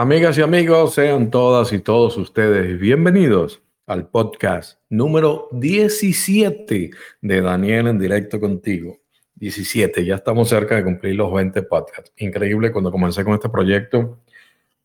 [0.00, 6.90] Amigas y amigos, sean todas y todos ustedes bienvenidos al podcast número 17
[7.20, 8.96] de Daniel en directo contigo.
[9.34, 12.14] 17, ya estamos cerca de cumplir los 20 podcasts.
[12.16, 14.20] Increíble cuando comencé con este proyecto.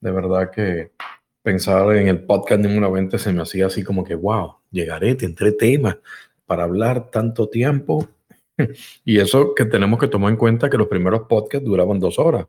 [0.01, 0.91] De verdad que
[1.41, 5.53] pensar en el podcast número 20 se me hacía así como que, wow, llegaré, tendré
[5.53, 5.95] temas
[6.45, 8.05] para hablar tanto tiempo.
[9.05, 12.47] Y eso que tenemos que tomar en cuenta que los primeros podcasts duraban dos horas.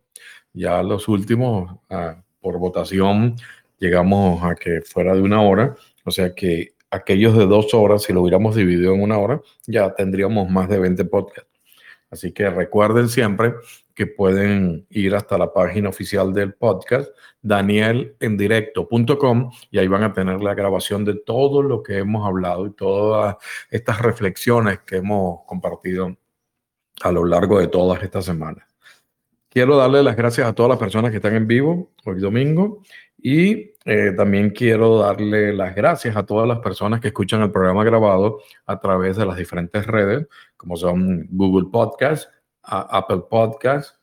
[0.53, 3.34] Ya los últimos, ah, por votación,
[3.80, 5.74] llegamos a que fuera de una hora.
[6.04, 9.92] O sea que aquellos de dos horas, si lo hubiéramos dividido en una hora, ya
[9.96, 11.51] tendríamos más de 20 podcasts.
[12.09, 13.54] Así que recuerden siempre
[13.96, 17.10] que pueden ir hasta la página oficial del podcast,
[17.42, 22.74] danielendirecto.com, y ahí van a tener la grabación de todo lo que hemos hablado y
[22.74, 23.38] todas
[23.70, 26.16] estas reflexiones que hemos compartido
[27.02, 28.76] a lo largo de todas estas semanas.
[29.56, 32.83] Quiero darle las gracias a todas las personas que están en vivo hoy domingo
[33.16, 37.82] y eh, también quiero darle las gracias a todas las personas que escuchan el programa
[37.82, 40.27] grabado a través de las diferentes redes,
[40.59, 42.29] como son Google Podcast,
[42.65, 43.96] Apple Podcast,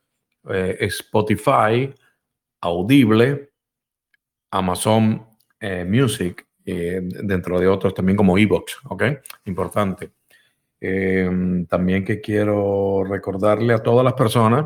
[0.50, 1.94] eh, Spotify,
[2.62, 3.52] Audible,
[4.50, 5.24] Amazon
[5.60, 9.04] eh, Music, dentro de otros también como Evox, ¿ok?
[9.46, 10.14] Importante.
[11.70, 14.66] también que quiero recordarle a todas las personas,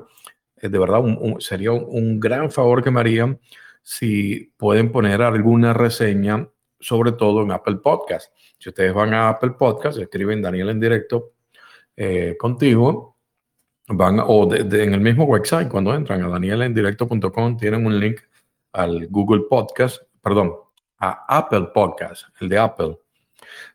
[0.61, 1.03] de verdad,
[1.39, 3.39] sería un, gran favor que me harían
[3.83, 6.47] si pueden poner alguna reseña,
[6.79, 8.31] sobre todo en Apple Podcast.
[8.59, 11.33] Si ustedes van a Apple Podcast, escriben Daniel en directo
[11.95, 13.17] eh, contigo,
[13.87, 18.19] van o en el mismo website, cuando entran a danielendirecto.com, tienen un link
[18.73, 20.53] al Google Podcast, perdón,
[20.99, 22.97] a Apple Podcast, el de Apple.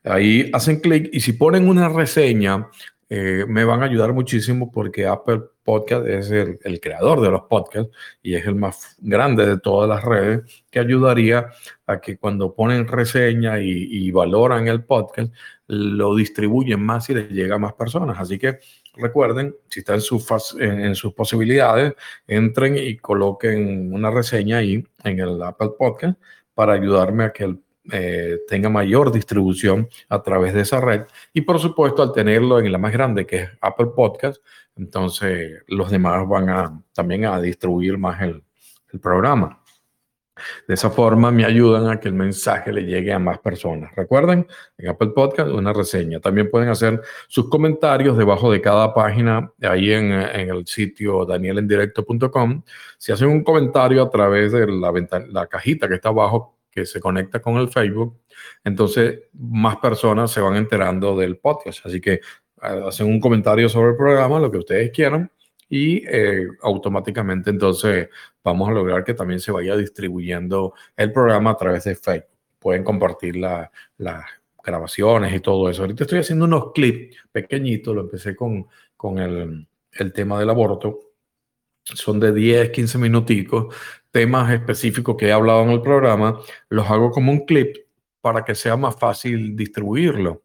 [0.04, 2.68] Ahí hacen clic y si ponen una reseña,
[3.14, 7.94] eh, me van a ayudar muchísimo porque Apple Podcast es el, creador de los podcasts
[8.22, 11.50] y es el más grande de todas las redes que ayudaría
[11.86, 15.30] a que cuando ponen reseña y, valoran el podcast,
[15.66, 18.18] lo distribuyen más y les llega a más personas.
[18.18, 18.60] Así que
[18.94, 21.92] recuerden, si está en, en sus posibilidades,
[22.26, 26.18] entren y coloquen una reseña ahí en el Apple Podcast
[26.54, 31.02] para ayudarme a que el eh, tenga mayor distribución a través de esa red.
[31.32, 34.42] Y por supuesto, al tenerlo en la más grande, que es Apple Podcast,
[34.76, 38.42] entonces los demás van a también a distribuir más el,
[38.92, 39.58] el programa.
[40.66, 43.94] De esa forma me ayudan a que el mensaje le llegue a más personas.
[43.94, 44.46] Recuerden,
[44.78, 46.20] en Apple Podcast una reseña.
[46.20, 52.62] También pueden hacer sus comentarios debajo de cada página, ahí en, en el sitio danielendirecto.com.
[52.98, 54.92] Si hacen un comentario a través de la,
[55.28, 58.18] la cajita que está abajo, que se conecta con el Facebook,
[58.64, 61.86] entonces más personas se van enterando del podcast.
[61.86, 62.20] Así que eh,
[62.60, 65.30] hacen un comentario sobre el programa, lo que ustedes quieran,
[65.68, 68.08] y eh, automáticamente entonces
[68.42, 72.28] vamos a lograr que también se vaya distribuyendo el programa a través de Facebook.
[72.58, 73.70] Pueden compartir las
[74.62, 75.82] grabaciones y todo eso.
[75.82, 78.66] Ahorita estoy haciendo unos clips pequeñitos, lo empecé con,
[78.96, 81.11] con el, el tema del aborto.
[81.84, 83.74] Son de 10, 15 minuticos,
[84.10, 87.76] temas específicos que he hablado en el programa, los hago como un clip
[88.20, 90.42] para que sea más fácil distribuirlo.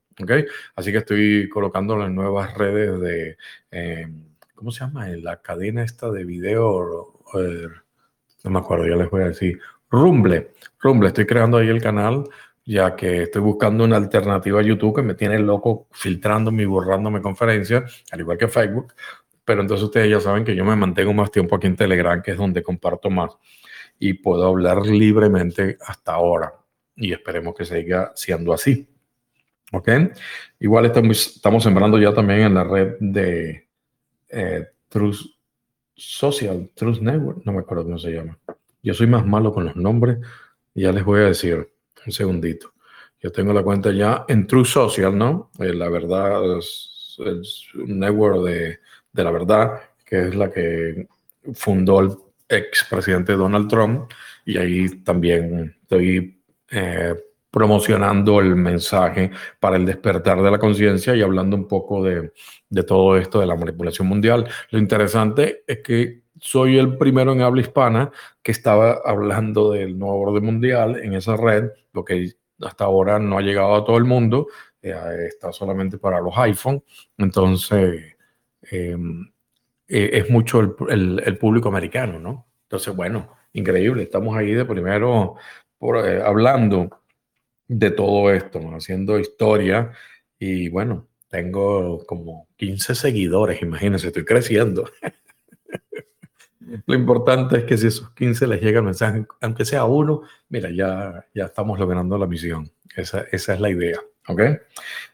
[0.76, 3.38] Así que estoy colocándolo en nuevas redes de,
[3.70, 4.26] em,
[4.56, 5.08] ¿cómo se llama?
[5.10, 7.14] La cadena esta de video,
[8.44, 9.60] no me acuerdo, ya les voy a decir,
[9.92, 10.54] Rumble.
[10.80, 12.24] Rumble, estoy creando ahí el canal
[12.68, 17.22] ya que estoy buscando una alternativa a YouTube que me tiene loco filtrándome y borrándome
[17.22, 18.94] conferencias, al igual que Facebook.
[19.48, 22.32] Pero entonces ustedes ya saben que yo me mantengo más tiempo aquí en Telegram, que
[22.32, 23.32] es donde comparto más
[23.98, 26.54] y puedo hablar libremente hasta ahora.
[26.98, 28.86] Y esperemos que siga siendo así.
[29.72, 29.88] ¿Ok?
[30.60, 33.70] Igual estamos, estamos sembrando ya también en la red de
[34.28, 35.22] eh, Truth
[35.96, 38.38] Social, Truth Network, no me acuerdo cómo se llama.
[38.84, 40.18] Yo soy más malo con los nombres,
[40.74, 41.70] ya les voy a decir
[42.06, 42.74] un segundito.
[43.22, 45.52] Yo tengo la cuenta ya en Truth Social, ¿no?
[45.58, 48.80] Eh, la verdad es, es, un network de,
[49.18, 51.08] de la verdad, que es la que
[51.54, 52.12] fundó el
[52.48, 54.12] expresidente Donald Trump
[54.46, 56.40] y ahí también estoy
[56.72, 57.16] eh,
[57.50, 62.32] promocionando el mensaje para el despertar de la conciencia y hablando un poco de,
[62.70, 64.48] de, todo esto de la manipulación mundial.
[64.70, 68.12] Lo interesante es que soy el primero en habla hispana
[68.44, 73.38] que estaba hablando del nuevo orden mundial en esa red, lo que hasta ahora no
[73.38, 74.48] ha llegado a todo el mundo,
[74.82, 74.94] eh,
[75.28, 76.84] está solamente para los iPhone.
[77.18, 78.17] Entonces,
[78.72, 78.98] eh,
[79.88, 80.60] eh, es mucho
[80.90, 82.48] el, público americano, ¿no?
[82.64, 85.36] Entonces, bueno, increíble, estamos ahí de primero
[85.78, 87.02] por, eh, hablando
[87.68, 89.92] de todo esto, haciendo historia
[90.40, 94.90] y bueno, tengo como 15 seguidores, imagínense, estoy creciendo.
[96.86, 100.70] Lo importante es que si esos 15 les llega el mensaje, aunque sea uno, mira,
[100.70, 102.70] ya, ya estamos logrando la misión.
[102.96, 104.00] Esa, esa es la idea.
[104.28, 104.42] ¿Ok?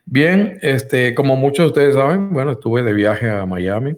[0.05, 3.95] Bien, este, como muchos de ustedes saben, bueno, estuve de viaje a Miami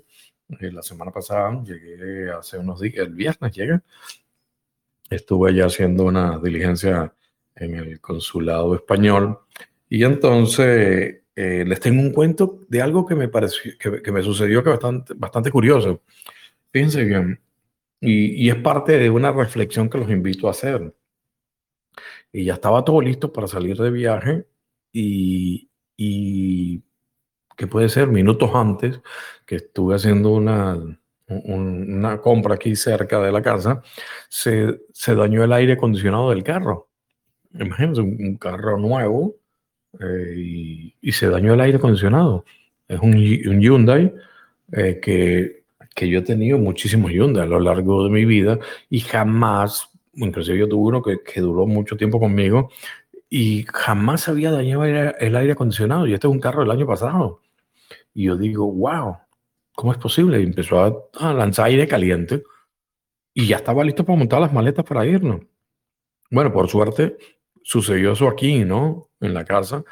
[0.59, 3.79] eh, la semana pasada, llegué hace unos días, el viernes llegué,
[5.09, 7.13] estuve allá haciendo una diligencia
[7.55, 9.39] en el consulado español
[9.89, 14.21] y entonces eh, les tengo un cuento de algo que me pareció, que, que me
[14.21, 16.01] sucedió que bastante, bastante curioso.
[16.71, 17.41] Fíjense bien,
[17.99, 20.93] y, y es parte de una reflexión que los invito a hacer.
[22.31, 24.45] Y ya estaba todo listo para salir de viaje
[24.91, 26.83] y, y
[27.55, 28.99] que puede ser minutos antes
[29.45, 30.77] que estuve haciendo una,
[31.27, 33.81] una compra aquí cerca de la casa,
[34.29, 36.89] se, se dañó el aire acondicionado del carro.
[37.53, 39.35] Imagínense, un, carro nuevo
[39.99, 42.43] eh, y, y, se dañó el aire acondicionado.
[42.87, 44.13] Es un, un Hyundai
[44.73, 45.63] eh, que,
[45.95, 48.59] que yo he tenido muchísimos Hyundai a lo largo de mi vida
[48.89, 52.69] y jamás, inclusive yo tuve uno que, que duró mucho tiempo conmigo
[53.29, 56.07] y jamás había dañado el aire acondicionado.
[56.07, 57.41] Y este es un carro del año pasado.
[58.13, 59.17] Y yo digo, wow,
[59.73, 60.39] ¿cómo es posible?
[60.39, 62.43] Y empezó a, a, lanzar aire caliente
[63.33, 65.41] y ya estaba listo para montar las maletas para irnos.
[66.31, 67.17] Bueno, por suerte
[67.63, 69.09] sucedió eso aquí, ¿no?
[69.19, 69.83] En la casa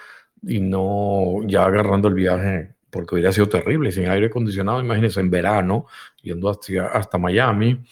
[0.42, 4.80] y no ya agarrando el viaje porque hubiera sido terrible sin aire acondicionado.
[4.80, 5.88] Imagínense en verano
[6.22, 7.84] yendo hasta, hasta Miami.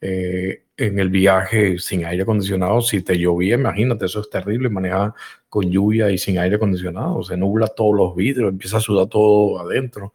[0.00, 5.12] Eh, en el viaje sin aire acondicionado, si te llovía, imagínate, eso es terrible, manejar
[5.48, 9.60] con lluvia y sin aire acondicionado, se nubla todos los vidrios, empieza a sudar todo
[9.60, 10.14] adentro,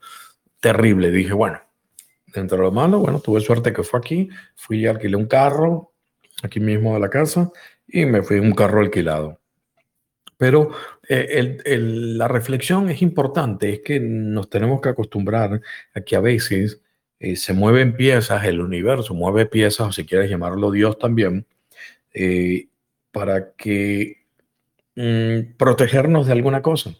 [0.62, 1.12] terrible.
[1.12, 1.60] Dije, bueno,
[2.34, 5.92] dentro de lo malo, bueno, tuve suerte que fue aquí, fui y alquilé un carro
[6.42, 7.52] aquí mismo de la casa
[7.86, 9.43] y me fui un carro alquilado.
[10.44, 10.72] Pero
[11.08, 15.62] eh, la reflexión es importante, es que nos tenemos que acostumbrar
[15.96, 16.82] a que a veces
[17.22, 21.46] eh, se mueven piezas, el universo mueve piezas, o si quieres llamarlo Dios también,
[22.14, 22.68] eh,
[23.14, 24.26] para que
[24.98, 26.94] mm, protegernos de alguna cosa.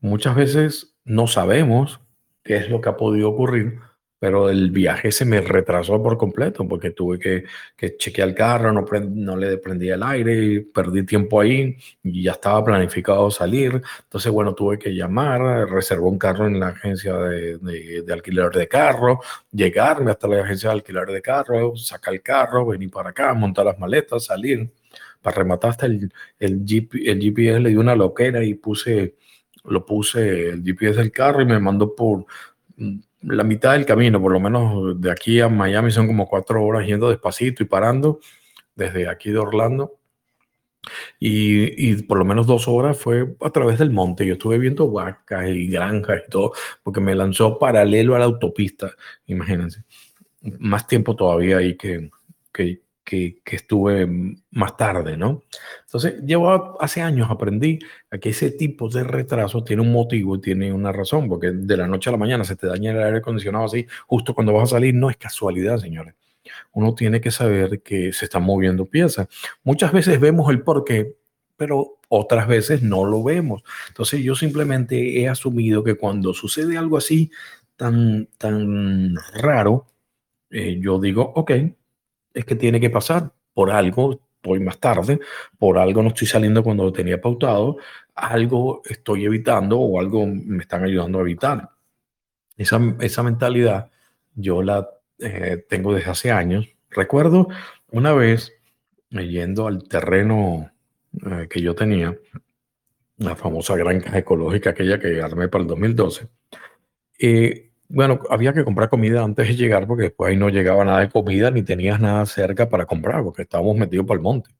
[0.00, 2.00] Muchas veces no sabemos
[2.44, 3.78] qué es lo que ha podido ocurrir,
[4.22, 7.44] pero el viaje se me retrasó por completo porque tuve que,
[7.76, 12.30] que chequear el carro, no, no le prendía el aire, perdí tiempo ahí y ya
[12.30, 13.82] estaba planificado salir.
[14.04, 18.68] Entonces, bueno, tuve que llamar, reservó un carro en la agencia de, de, alquiler de
[18.68, 19.18] carro,
[19.50, 23.66] llegarme hasta la agencia de alquiler de carro, sacar el carro, venir para acá, montar
[23.66, 24.70] las maletas, salir.
[25.20, 26.64] Para rematar hasta el, el,
[27.04, 29.16] el GPS le dio una loquera y puse,
[29.64, 32.24] lo puse el GPS del carro y me mandó por
[33.22, 36.86] la mitad del camino, por lo menos de aquí a Miami son como cuatro horas
[36.86, 38.20] yendo despacito y parando
[38.74, 39.98] desde aquí de Orlando.
[41.20, 44.26] Y, y, por lo menos dos horas fue a través del monte.
[44.26, 46.52] Yo estuve viendo vacas y granjas y todo,
[46.82, 48.92] porque me lanzó paralelo a la autopista,
[49.26, 49.84] imagínense.
[50.58, 52.10] Más tiempo todavía ahí que,
[52.52, 54.08] que, que, que, estuve
[54.50, 55.42] más tarde, ¿no?
[55.84, 57.78] Entonces, llevo hace años aprendí
[58.20, 62.10] que ese tipo de retraso tiene un motivo, tiene una razón, porque de la noche
[62.10, 64.94] a la mañana se te daña el aire acondicionado así, justo cuando vas a salir,
[64.94, 66.14] no es casualidad, señores.
[66.72, 69.28] Uno tiene que saber que se están moviendo piezas.
[69.62, 71.16] Muchas veces vemos el porqué,
[71.56, 73.62] pero otras veces no lo vemos.
[73.88, 77.30] Entonces, yo simplemente he asumido que cuando sucede algo así
[77.76, 79.86] tan, tan raro,
[80.50, 81.52] eh, yo digo, ok,
[82.34, 85.20] es que tiene que pasar por algo, voy más tarde,
[85.58, 87.76] por algo no estoy saliendo cuando lo tenía pautado,
[88.14, 91.70] algo estoy evitando o algo me están ayudando a evitar.
[92.56, 93.90] Esa, esa mentalidad
[94.34, 96.68] yo la eh, tengo desde hace años.
[96.90, 97.48] Recuerdo
[97.90, 98.52] una vez
[99.10, 100.70] eh, yendo al terreno
[101.26, 102.16] eh, que yo tenía,
[103.18, 106.28] la famosa granja ecológica, aquella que armé para el 2012.
[107.18, 111.00] Eh, bueno, había que comprar comida antes de llegar porque después ahí no llegaba nada
[111.00, 114.50] de comida ni tenías nada cerca para comprar porque estábamos metidos por el monte,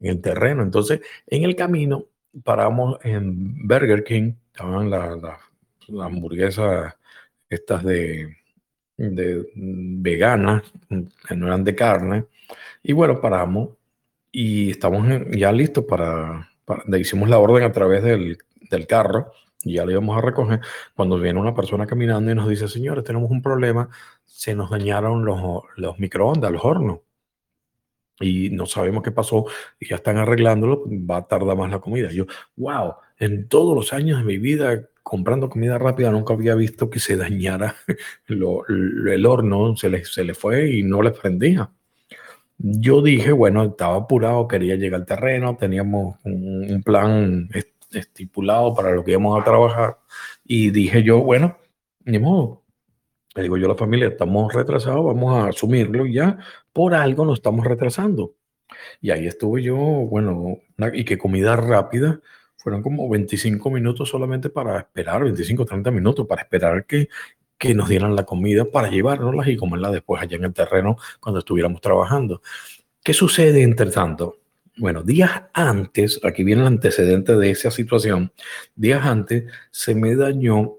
[0.00, 0.62] en el terreno.
[0.62, 2.06] Entonces, en el camino
[2.44, 5.38] paramos en Burger King, estaban las la,
[5.88, 6.94] la hamburguesas
[7.48, 8.36] estas de,
[8.96, 12.26] de veganas, que no eran de carne.
[12.82, 13.70] Y bueno, paramos
[14.30, 18.38] y estamos ya listos para, para hicimos la orden a través del,
[18.70, 19.32] del carro
[19.64, 20.60] y ya lo íbamos a recoger,
[20.94, 23.88] cuando viene una persona caminando y nos dice, señores, tenemos un problema,
[24.24, 25.40] se nos dañaron los,
[25.76, 27.00] los microondas, los hornos,
[28.20, 29.46] y no sabemos qué pasó,
[29.80, 32.10] y ya están arreglándolo, va a tardar más la comida.
[32.12, 32.26] Yo,
[32.56, 37.00] wow, en todos los años de mi vida comprando comida rápida nunca había visto que
[37.00, 37.76] se dañara
[38.26, 41.70] lo, lo, el horno, se le, se le fue y no le prendía.
[42.58, 47.48] Yo dije, bueno, estaba apurado, quería llegar al terreno, teníamos un, un plan
[48.00, 49.98] estipulado para lo que íbamos a trabajar.
[50.44, 51.58] Y dije yo, bueno,
[52.04, 52.64] ni modo,
[53.34, 56.38] Le digo yo a la familia, estamos retrasados, vamos a asumirlo ya
[56.72, 58.34] por algo nos estamos retrasando.
[59.00, 60.58] Y ahí estuve yo, bueno,
[60.92, 62.20] y que comida rápida,
[62.56, 67.08] fueron como 25 minutos solamente para esperar, 25, 30 minutos para esperar que,
[67.58, 71.40] que nos dieran la comida para llevárnoslas y comerla después allá en el terreno cuando
[71.40, 72.42] estuviéramos trabajando.
[73.02, 74.41] ¿Qué sucede entre tanto?
[74.78, 78.32] Bueno, días antes, aquí viene el antecedente de esa situación,
[78.74, 80.76] días antes se me dañó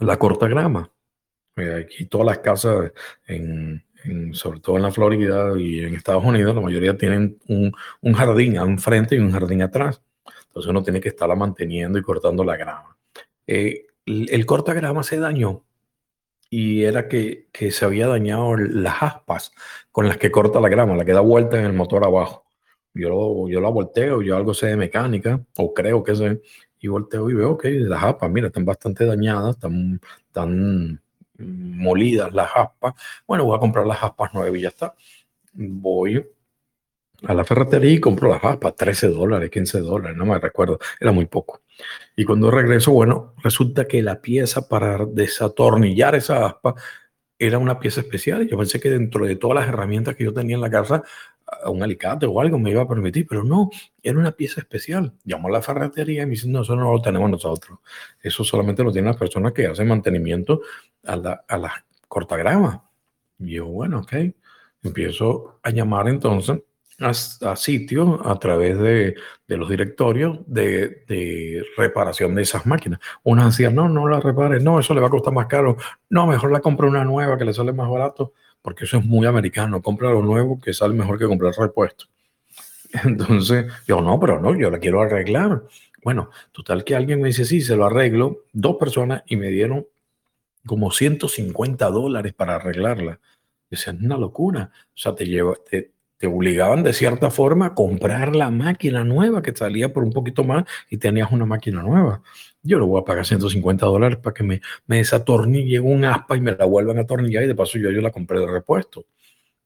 [0.00, 0.90] la cortagrama.
[1.56, 2.92] Eh, aquí todas las casas,
[3.26, 3.84] en,
[4.32, 8.56] sobre todo en la Florida y en Estados Unidos, la mayoría tienen un, un jardín
[8.56, 10.02] enfrente y un jardín atrás.
[10.48, 12.96] Entonces uno tiene que estarla manteniendo y cortando la grama.
[13.46, 15.64] Eh, el, el cortagrama se dañó
[16.50, 19.52] y era que, que, se había dañado las aspas
[19.92, 22.41] con las que corta la grama, la que da vuelta en el motor abajo.
[22.94, 26.40] Yo, yo la volteo, yo algo sé de mecánica, o creo que sé,
[26.78, 31.00] y volteo y veo que las aspas, mira, están bastante dañadas, están, están
[31.38, 32.94] molidas las aspas.
[33.26, 34.94] Bueno, voy a comprar las aspas nuevas y ya está.
[35.54, 36.24] Voy
[37.24, 41.12] a la ferretería y compro las aspas, 13 dólares, 15 dólares, no me recuerdo, era
[41.12, 41.62] muy poco.
[42.16, 46.74] Y cuando regreso, bueno, resulta que la pieza para desatornillar esa aspa
[47.38, 48.48] era una pieza especial.
[48.48, 51.02] Yo pensé que dentro de todas las herramientas que yo tenía en la casa,
[51.66, 53.70] un alicate o algo me iba a permitir, pero no,
[54.02, 55.12] era una pieza especial.
[55.24, 57.78] Llamó a la ferretería y me dicen, no, eso no lo tenemos nosotros.
[58.22, 60.62] Eso solamente lo tienen las personas que hacen mantenimiento
[61.04, 62.88] a la, a la cortagrama.
[63.38, 64.12] Y yo, bueno, ok.
[64.82, 66.60] Empiezo a llamar entonces
[66.98, 69.14] a, sitios a través de,
[69.46, 73.00] de los directorios de, de, reparación de esas máquinas.
[73.22, 75.76] Unas decían, no, no la repare, no, eso le va a costar más caro,
[76.10, 78.32] no, mejor la compra una nueva que le sale más barato,
[78.62, 82.06] porque eso es muy americano, compra lo nuevo que sale mejor que comprar repuesto.
[83.04, 85.64] Entonces, yo no, pero no, yo la quiero arreglar.
[86.02, 89.86] Bueno, total que alguien me dice, sí, se lo arreglo, dos personas y me dieron
[90.66, 93.20] como 150 dólares para arreglarla.
[93.70, 94.70] Esa es una locura.
[94.72, 99.42] O sea, te, lleva, te, te obligaban de cierta forma a comprar la máquina nueva
[99.42, 102.22] que salía por un poquito más y tenías una máquina nueva.
[102.62, 106.40] Yo le voy a pagar 150 dólares para que me, me desatornille un aspa y
[106.40, 109.06] me la vuelvan a atornillar y de paso yo, yo la compré de repuesto.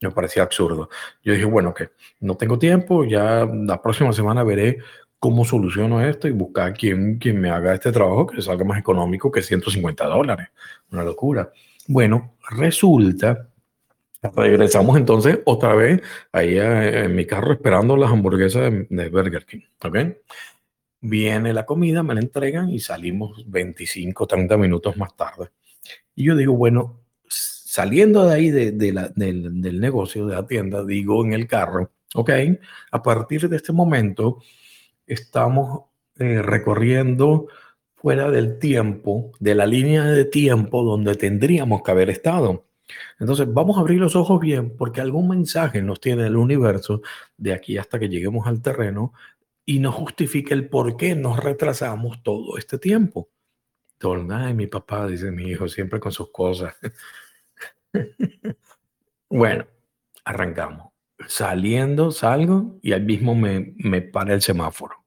[0.01, 0.89] Me parecía absurdo.
[1.23, 4.79] Yo dije, bueno, que no tengo tiempo, ya la próxima semana veré
[5.19, 9.31] cómo soluciono esto y buscar quien, quien me haga este trabajo que salga más económico
[9.31, 10.49] que 150 dólares.
[10.91, 11.51] Una locura.
[11.89, 13.49] Bueno, resulta
[14.35, 19.61] Regresamos entonces otra vez ahí en mi carro esperando las hamburguesas de, Burger King.
[19.85, 19.97] ¿Ok?
[21.01, 25.51] Viene la comida, me la entregan y salimos 25, 30 minutos más tarde.
[26.15, 31.25] Y yo digo, bueno, saliendo de ahí de, del, del, negocio, de la tienda, digo
[31.25, 32.31] en el carro, ok,
[32.91, 34.43] a partir de este momento
[35.07, 35.83] estamos
[36.19, 37.49] eh, recorriendo
[37.95, 42.65] fuera del tiempo, de la línea de tiempo donde tendríamos que haber estado.
[43.19, 47.03] Entonces, vamos a abrir los ojos bien porque algún mensaje nos tiene el universo
[47.37, 49.13] de aquí hasta que lleguemos al terreno
[49.67, 53.29] y nos justifica el por qué nos retrasamos todo este tiempo.
[54.31, 56.75] Ay, mi papá, dice mi hijo, siempre con sus cosas.
[59.29, 59.67] bueno,
[60.25, 60.93] arrancamos.
[61.27, 65.05] Saliendo, salgo y al mismo me, me para el semáforo.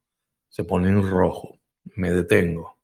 [0.49, 1.57] Se pone en rojo.
[1.95, 2.77] Me detengo.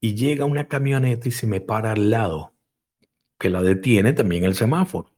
[0.00, 2.54] Y llega una camioneta y se me para al lado
[3.38, 5.12] que la detiene también el semáforo.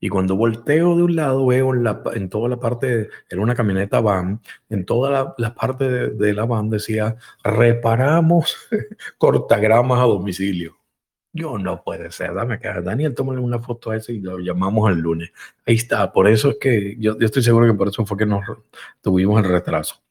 [0.00, 3.54] Y cuando volteo de un lado, veo en, la, en toda la parte, era una
[3.54, 8.56] camioneta van, en toda la, la parte de, de, la van decía, reparamos
[9.18, 10.76] cortagramas a domicilio.
[11.32, 12.80] Yo no puede ser, dame acá.
[12.80, 15.30] Daniel, tómale una foto a ese y lo llamamos el lunes.
[15.66, 18.26] Ahí está, por eso es que yo, yo estoy seguro que por eso fue que
[18.26, 18.44] nos
[19.02, 20.02] tuvimos el retraso.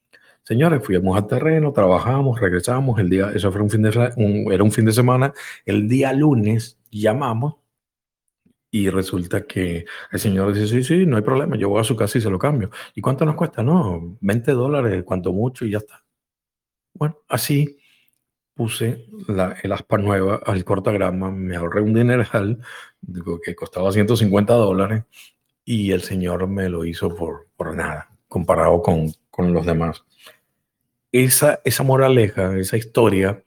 [0.48, 2.98] Señores, fuimos al terreno, trabajamos, regresamos.
[2.98, 5.34] El día, eso fue un fin de, un, era un fin de semana.
[5.66, 7.56] El día lunes llamamos
[8.70, 11.96] y resulta que el señor dice, sí, sí, no hay problema, yo voy a su
[11.96, 12.70] casa y se lo cambio.
[12.94, 13.62] ¿Y cuánto nos cuesta?
[13.62, 16.04] No, 20 dólares, cuanto mucho y ya está.
[16.94, 17.78] Bueno, así
[18.54, 22.58] puse la, el aspa nueva al cortagrama, me ahorré un dineral
[23.44, 25.04] que costaba 150 dólares
[25.64, 30.04] y el señor me lo hizo por, por nada, comparado con, con los demás.
[31.12, 33.44] Esa, esa moraleja, esa historia,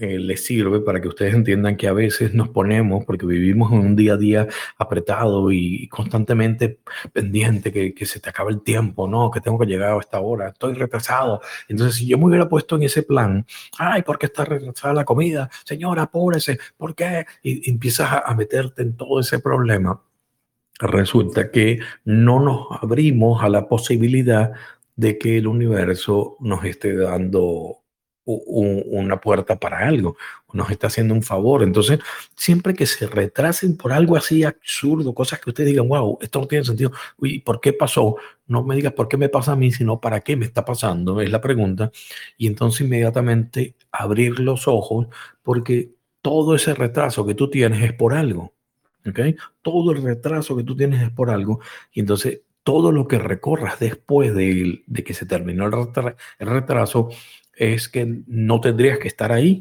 [0.00, 3.78] eh, les sirve para que ustedes entiendan que a veces nos ponemos, porque vivimos en
[3.78, 6.80] un día a día apretado y constantemente
[7.12, 9.30] pendiente, que, que, se te acaba el tiempo, ¿no?
[9.30, 11.40] Que tengo que llegar a esta hora, estoy retrasado.
[11.68, 13.44] Entonces, si yo me hubiera puesto en ese plan,
[13.78, 15.50] ay, ¿por qué está retrasada la comida?
[15.64, 17.26] Señora, apúrese, ¿por qué?
[17.42, 20.00] Y, y empiezas a, a meterte en todo ese problema.
[20.80, 24.52] Resulta que no nos abrimos a la posibilidad
[24.94, 27.78] de que el universo nos esté dando
[28.28, 30.16] una puerta para algo,
[30.52, 31.62] nos está haciendo un favor.
[31.62, 31.98] Entonces,
[32.36, 36.46] siempre que se retrasen por algo así absurdo, cosas que ustedes digan, wow, esto no
[36.46, 38.16] tiene sentido, uy, ¿por qué pasó?
[38.46, 41.20] No me digas por qué me pasa a mí, sino para qué me está pasando,
[41.20, 41.90] es la pregunta.
[42.36, 45.06] Y entonces inmediatamente abrir los ojos,
[45.42, 48.52] porque todo ese retraso que tú tienes es por algo.
[49.06, 49.20] ¿ok?
[49.62, 51.60] Todo el retraso que tú tienes es por algo.
[51.92, 57.08] Y entonces todo lo que recorras después de, que se terminó el retraso
[57.58, 59.60] es que no tendrías que estar ahí,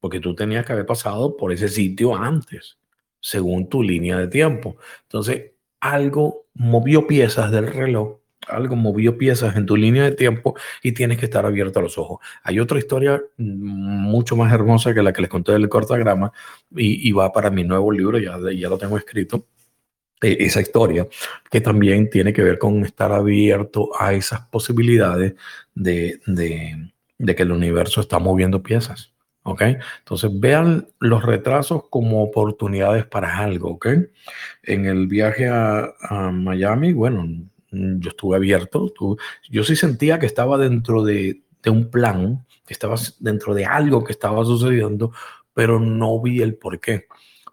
[0.00, 2.78] porque tú tenías que haber pasado por ese sitio antes,
[3.20, 4.76] según tu línea de tiempo.
[5.02, 10.92] Entonces, algo movió piezas del reloj, algo movió piezas en tu línea de tiempo y
[10.92, 12.18] tienes que estar abierto a los ojos.
[12.42, 16.32] Hay otra historia mucho más hermosa que la que les conté del cortagrama
[16.76, 19.46] y, y va para mi nuevo libro, ya, ya lo tengo escrito,
[20.20, 21.06] e, esa historia,
[21.50, 25.34] que también tiene que ver con estar abierto a esas posibilidades
[25.74, 29.12] de, de de que el universo está moviendo piezas.
[29.42, 29.62] ¿Ok?
[30.00, 33.70] Entonces vean los retrasos como oportunidades para algo.
[33.70, 33.86] ¿Ok?
[34.62, 35.92] En el viaje a,
[36.32, 37.26] Miami, bueno,
[37.70, 38.92] yo estuve abierto.
[39.50, 44.12] yo sí sentía que estaba dentro de, un plan, que estaba dentro de algo que
[44.12, 45.12] estaba sucediendo,
[45.52, 47.06] pero no vi el por qué.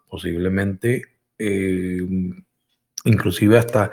[0.08, 1.04] Posiblemente,
[1.38, 2.02] eh,
[3.04, 3.92] inclusive hasta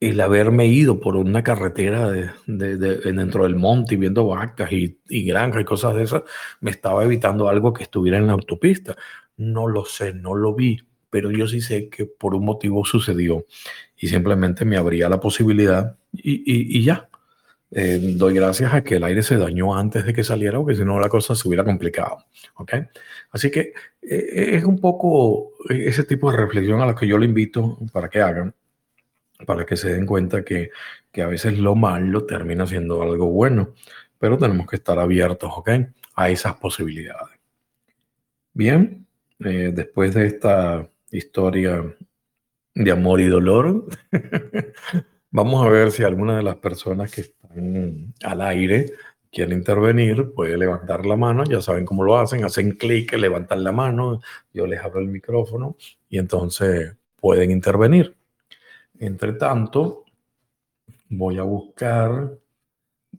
[0.00, 5.24] el haberme ido por una carretera de, dentro del monte y viendo vacas y, y,
[5.24, 6.22] granjas y cosas de esas,
[6.60, 8.96] me estaba evitando algo que estuviera en la autopista.
[9.36, 13.46] No lo sé, no lo vi, pero yo sí sé que por un motivo sucedió
[13.96, 17.08] y simplemente me abría la posibilidad y, ya.
[17.70, 20.84] Eh, doy gracias a que el aire se dañó antes de que saliera, porque si
[20.84, 22.24] no la cosa se hubiera complicado.
[22.54, 22.84] ¿okay?
[23.30, 27.26] Así que eh, es un poco ese tipo de reflexión a la que yo le
[27.26, 28.54] invito para que hagan
[29.46, 30.70] para que se den cuenta que,
[31.12, 33.74] que, a veces lo malo termina siendo algo bueno,
[34.18, 35.70] pero tenemos que estar abiertos, ¿ok?
[36.14, 37.38] A esas posibilidades.
[38.52, 39.06] Bien,
[39.40, 41.94] eh, después de esta historia
[42.74, 43.86] de amor y dolor,
[45.30, 48.92] vamos a ver si alguna de las personas que están al aire
[49.30, 53.72] quiere intervenir, puede levantar la mano, ya saben cómo lo hacen, hacen clic, levantan la
[53.72, 54.20] mano,
[54.52, 55.76] yo les abro el micrófono
[56.08, 58.17] y entonces pueden intervenir.
[59.00, 60.04] Entre tanto,
[61.08, 62.38] voy a buscar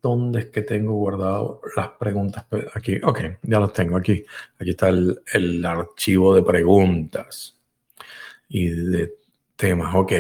[0.01, 2.45] dónde es que tengo guardado las preguntas.
[2.73, 4.25] Aquí, ok, ya las tengo aquí.
[4.59, 7.57] Aquí está el, archivo de preguntas
[8.47, 9.15] y de
[9.55, 9.95] temas.
[9.95, 10.13] Ok,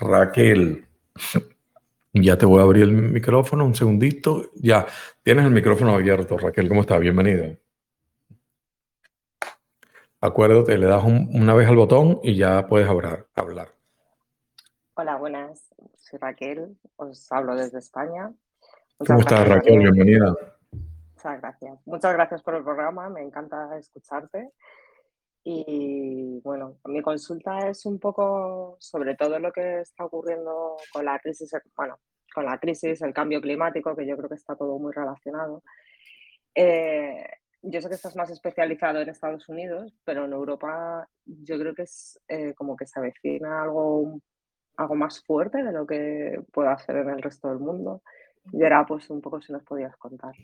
[0.00, 0.86] Raquel,
[2.12, 4.50] ya te voy a abrir el micrófono un segundito.
[4.54, 4.86] Ya,
[5.22, 6.68] tienes el micrófono abierto, Raquel.
[6.68, 7.00] ¿Cómo estás?
[7.00, 7.56] Bienvenida.
[10.20, 13.26] Acuérdate, le das una vez al botón y ya puedes hablar.
[15.02, 15.74] Hola, buenas.
[15.96, 18.32] Soy Raquel, os hablo desde España.
[18.98, 19.80] ¿Cómo estás, Raquel?
[19.80, 20.32] Bienvenida.
[20.70, 21.80] Muchas gracias.
[21.86, 24.52] Muchas gracias por el programa, me encanta escucharte.
[25.42, 31.18] Y bueno, mi consulta es un poco sobre todo lo que está ocurriendo con la
[31.18, 31.98] crisis, bueno,
[32.32, 35.64] con la crisis, el cambio climático, que yo creo que está todo muy relacionado.
[36.54, 37.26] Eh,
[37.62, 41.82] yo sé que estás más especializado en Estados Unidos, pero en Europa yo creo que
[41.82, 44.22] es eh, como que se avecina algo un
[44.76, 48.02] algo más fuerte de lo que puedo hacer en el resto del mundo.
[48.52, 50.34] Y era pues un poco si nos podías contar.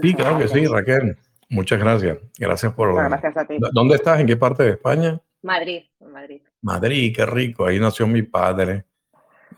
[0.00, 1.16] Sí, claro que sí, Raquel.
[1.50, 2.18] Muchas gracias.
[2.38, 2.94] Gracias por...
[2.94, 3.58] gracias a ti.
[3.72, 4.20] ¿Dónde estás?
[4.20, 5.20] ¿En qué parte de España?
[5.42, 6.42] Madrid, Madrid.
[6.62, 7.66] Madrid, qué rico.
[7.66, 8.86] Ahí nació mi padre.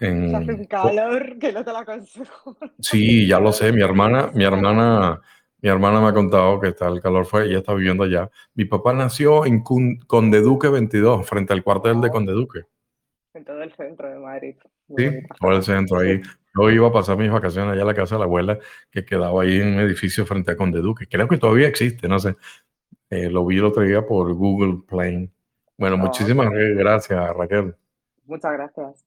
[0.00, 0.34] En...
[0.34, 2.56] Hace un calor que no te la aconsejo.
[2.80, 3.72] Sí, ya lo sé.
[3.72, 5.22] Mi hermana, mi hermana,
[5.62, 8.28] mi hermana me ha contado que está el calor fue, ella está viviendo allá.
[8.54, 12.66] Mi papá nació en Conde Duque 22, frente al cuartel de Conde Duque
[13.36, 14.56] en todo el centro de Madrid.
[14.96, 16.20] sí, todo el centro ahí.
[16.54, 18.58] Yo iba a pasar mis vacaciones allá a la casa de la abuela,
[18.90, 21.06] que quedaba ahí en un edificio frente a Conde Duque.
[21.06, 22.34] Creo que todavía existe, no sé.
[23.10, 25.30] Eh, lo vi el otro día por Google Plane.
[25.76, 27.74] Bueno, muchísimas gracias, Raquel.
[28.24, 29.04] Muchas gracias.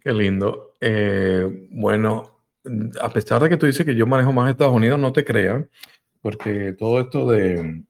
[0.00, 0.74] Qué lindo.
[0.80, 2.42] Eh, bueno,
[3.00, 5.64] a pesar de que tú dices que yo manejo más Estados Unidos, no te creas,
[6.20, 7.82] porque todo esto de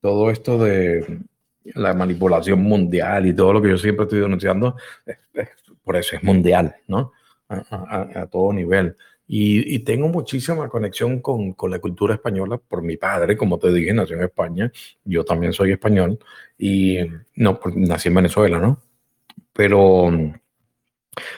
[0.00, 1.20] todo esto de
[1.64, 4.76] la manipulación mundial y todo lo que yo siempre estoy denunciando,
[5.82, 7.12] por eso es mundial, ¿no?
[7.48, 8.96] A, todo nivel.
[9.26, 13.92] Y, tengo muchísima conexión con, con, la cultura española por mi padre, como te dije,
[13.92, 14.72] nació en España,
[15.04, 16.18] yo también soy español
[16.56, 16.98] y
[17.36, 18.80] no, nací en Venezuela, ¿no?
[19.52, 20.10] Pero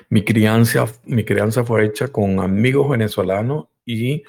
[0.08, 4.22] mi crianza, mi crianza fue hecha con amigos venezolanos y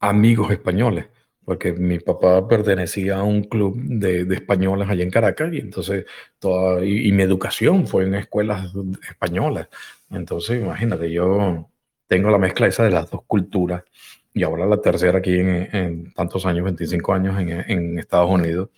[0.00, 1.06] amigos españoles
[1.46, 6.04] porque mi papá pertenecía a un club de, de españolas allá en Caracas y entonces
[6.40, 8.72] toda, y, mi educación fue en escuelas
[9.08, 9.68] españolas.
[10.10, 11.70] Entonces, imagínate, yo
[12.08, 13.84] tengo la mezcla esa de las dos culturas
[14.34, 18.70] y ahora la tercera aquí en, tantos años, 25 años en, Estados Unidos,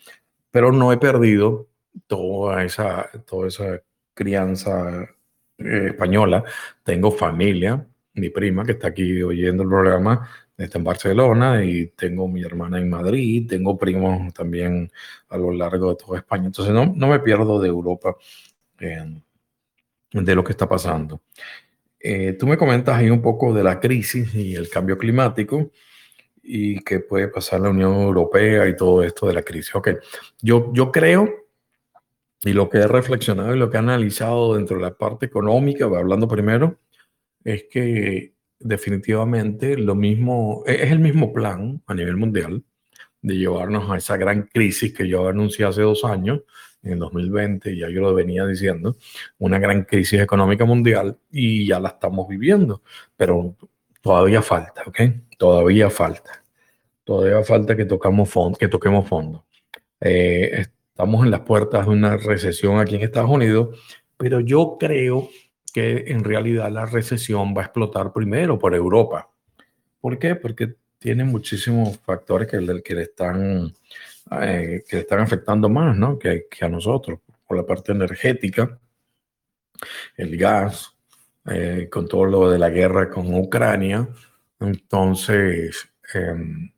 [0.51, 1.69] pero no he perdido
[2.07, 5.09] toda esa, toda esa crianza
[5.57, 6.45] eh, española.
[6.85, 10.29] Tengo familia, mi prima que está aquí oyendo el programa,
[10.59, 14.91] está en Barcelona y tengo mi hermana en Madrid, tengo primos también
[15.29, 16.47] a lo largo de toda España.
[16.47, 18.17] Entonces no, no me pierdo de Europa,
[18.79, 21.23] de lo que está pasando.
[22.01, 25.71] Eh, tú me comentas ahí un poco de la crisis y el cambio climático
[26.43, 29.75] y qué puede pasar en la Unión Europea y todo esto de la crisis.
[29.75, 29.91] Ok,
[30.41, 31.29] yo, yo creo,
[32.43, 35.85] y lo que he reflexionado y lo que he analizado dentro de la parte económica,
[35.85, 36.79] hablando primero,
[37.45, 42.63] es que definitivamente lo mismo, e, es el mismo plan a nivel mundial
[43.23, 46.43] de llevarnos a esa gran crisis que yo anuncié hace dos años,
[46.83, 48.97] en 2020, ya yo lo venía diciendo,
[49.39, 52.83] una gran crisis económica mundial y ya la estamos viviendo,
[53.17, 53.57] pero
[54.01, 55.01] todavía falta, ¿ok?
[55.37, 56.45] Todavía falta.
[57.05, 59.47] Todavía falta que, tocamos que toquemos fondo.
[60.01, 63.79] Eh, estamos en las puertas de una recesión aquí en Estados Unidos,
[64.17, 65.29] pero yo creo
[65.79, 69.31] que en realidad la recesión va a explotar primero por Europa.
[70.01, 70.35] ¿Por qué?
[70.35, 73.73] Porque tiene muchísimos factores que, que le están
[74.43, 76.19] eh, que están afectando más ¿no?
[76.19, 78.77] que, que, a nosotros, por la parte energética,
[80.17, 80.97] el gas,
[81.49, 84.09] eh, con todo lo de la guerra con Ucrania,
[84.59, 86.73] entonces, em,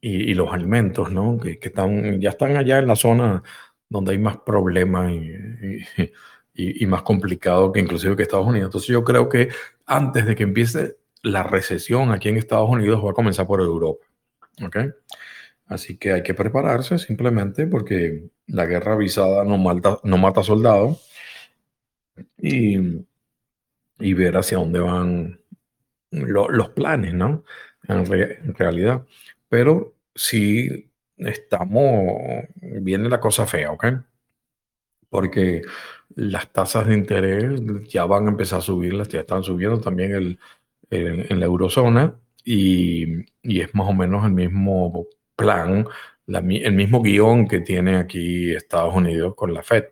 [0.00, 1.38] y, los alimentos, ¿no?
[1.38, 3.42] Que, que, están, ya están allá en la zona
[3.90, 5.34] donde hay más problemas y,
[5.98, 6.12] y,
[6.60, 8.66] y, más complicado que inclusive que Estados Unidos.
[8.66, 9.50] Entonces yo creo que
[9.86, 14.04] antes de que empiece la recesión aquí en Estados Unidos va a comenzar por Europa.
[14.64, 14.76] ¿Ok?
[15.66, 21.08] Así que hay que prepararse simplemente porque la guerra avisada no mata, no mata soldados
[22.36, 23.04] y,
[24.00, 25.40] y, ver hacia dónde van
[26.10, 27.44] los planes, ¿no?
[27.86, 29.06] En, en, realidad.
[29.48, 32.18] Pero sí estamos,
[32.56, 33.86] viene la cosa fea, ¿ok?
[35.08, 35.62] Porque
[36.14, 40.38] las tasas de interés ya van a empezar a subirlas, ya están subiendo también el,
[40.90, 45.86] en la eurozona y, y es más o menos el mismo plan,
[46.26, 49.84] el mismo guion que tiene aquí Estados Unidos con la Fed.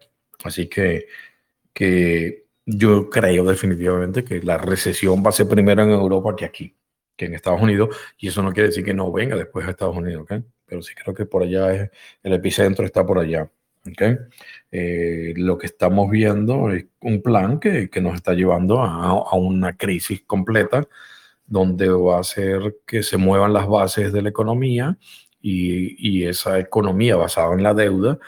[0.44, 1.07] Así que,
[1.72, 6.76] que yo creo definitivamente que la recesión va a ser primero en Europa que aquí,
[7.16, 9.96] que en Estados Unidos, y eso no quiere decir que no venga después a Estados
[9.96, 10.26] Unidos,
[10.64, 11.90] pero sí creo que por allá es,
[12.22, 13.50] el epicentro está por allá.
[13.88, 14.16] ¿Okay?
[14.70, 19.35] Eh, lo que estamos viendo es un plan que, que nos está llevando a, a,
[19.37, 20.87] una crisis completa,
[21.46, 24.99] donde va a hacer que se muevan las bases de la economía
[25.40, 28.18] y, esa economía basada en la deuda,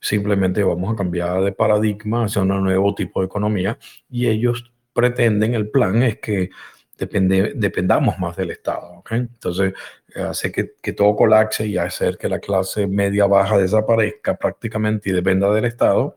[0.00, 3.78] simplemente vamos a cambiar de paradigma hacia un nuevo tipo de economía
[4.10, 6.50] y ellos pretenden, el plan es que
[6.98, 8.98] depende, dependamos más del Estado.
[8.98, 9.18] ¿okay?
[9.18, 9.74] Entonces,
[10.14, 15.12] hace que, que, todo colapse y hacer que la clase media baja desaparezca prácticamente y
[15.12, 16.16] dependa del Estado,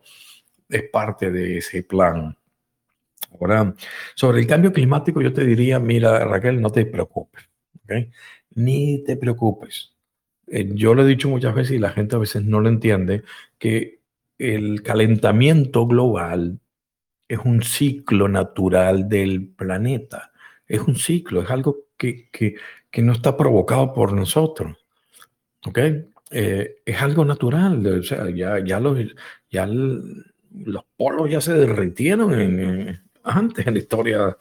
[0.68, 2.36] es parte de ese plan.
[3.40, 3.74] Ahora,
[4.14, 7.48] sobre el cambio climático, yo te diría, mira, Raquel, no te preocupes,
[7.84, 8.10] ¿okay?
[8.54, 9.92] ni te preocupes.
[10.46, 13.22] Eh, yo lo he dicho muchas veces y la gente a veces no lo entiende,
[13.58, 14.00] que
[14.38, 16.60] el calentamiento global
[17.28, 20.32] es un ciclo natural del planeta.
[20.68, 22.54] Es un ciclo, es algo que, que,
[22.90, 24.76] que no está provocado por nosotros.
[25.66, 25.78] ¿Ok?
[26.30, 27.86] Eh, es algo natural.
[27.86, 28.98] O sea, ya, ya, los,
[29.50, 34.36] ya los polos ya se derritieron en, antes en la historia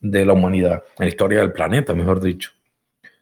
[0.00, 2.50] de la humanidad, en la historia del planeta, mejor dicho.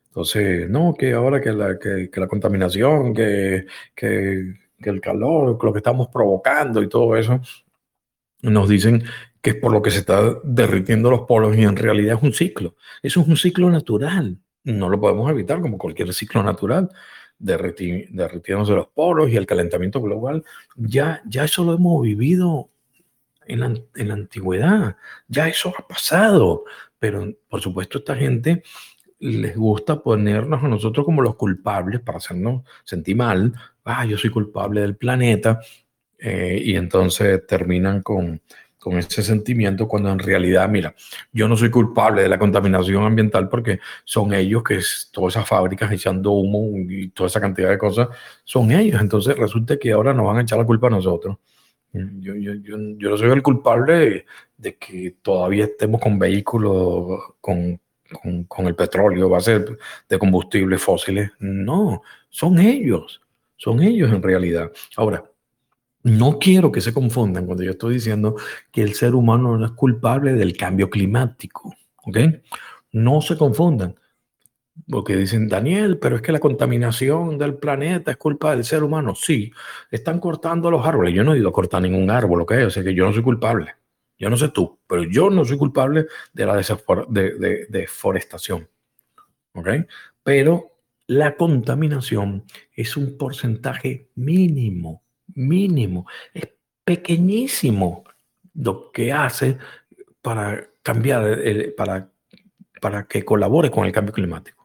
[0.09, 5.79] Entonces, no, que ahora que la, que, la contaminación, que, que, el calor, lo que
[5.79, 7.41] estamos provocando y todo eso,
[8.43, 9.05] nos dicen
[9.47, 12.33] que es por lo que se está derritiendo los polos y en realidad es un
[12.33, 12.75] ciclo.
[13.01, 14.37] Eso es un ciclo natural.
[14.65, 16.91] No lo podemos evitar como cualquier ciclo natural.
[17.39, 20.43] Derriti, derritiéndose los polos y el calentamiento global.
[20.75, 22.71] Ya, ya eso lo hemos vivido
[23.47, 24.97] en la, en la antigüedad.
[25.29, 26.65] Ya eso ha pasado.
[26.99, 28.65] Pero por supuesto esta gente
[29.21, 33.55] les gusta ponernos a nosotros como los culpables para hacernos sentir mal.
[33.85, 35.61] Ah, yo soy culpable del planeta.
[36.19, 38.41] Eh, y entonces terminan con,
[38.87, 40.95] con ese sentimiento cuando en realidad, mira,
[41.33, 44.79] yo no soy culpable de la contaminación ambiental porque son ellos que
[45.11, 48.11] todas esas fábricas echando humo y toda esa cantidad de cosas,
[48.45, 49.01] son ellos.
[49.01, 51.37] Entonces resulta que ahora nos van a echar la culpa a nosotros.
[51.93, 54.25] Yo, yo, yo, yo no soy el culpable
[54.57, 57.81] de, que todavía estemos con vehículos con
[58.47, 59.77] con, el petróleo, ser
[60.09, 61.33] de combustibles fósiles.
[61.41, 63.21] No, son ellos,
[63.57, 64.71] son ellos en realidad.
[64.97, 65.25] Ahora,
[66.07, 68.37] no quiero que se confundan cuando yo estoy diciendo
[68.71, 72.19] que el ser humano no es culpable del cambio climático, ¿ok?
[72.93, 73.97] No se confundan.
[74.89, 79.15] porque dicen, Daniel, pero es que la contaminación del planeta es culpa del ser humano.
[79.17, 79.51] Sí,
[79.91, 81.15] están cortando los árboles.
[81.15, 82.53] Yo no he ido a cortar ningún árbol, ¿ok?
[82.67, 83.75] O sea que yo no soy culpable.
[84.19, 86.57] Yo no sé tú, pero yo no soy culpable de la
[87.69, 88.69] deforestación.
[89.55, 89.69] ¿Ok?
[90.23, 95.06] Pero la contaminación es un porcentaje mínimo,
[95.37, 96.07] mínimo.
[96.35, 96.49] Es
[96.85, 98.05] pequeñísimo
[98.55, 99.59] lo que hace
[100.21, 101.39] para cambiar,
[101.77, 102.11] para,
[102.81, 104.57] para que colabore con el cambio climático.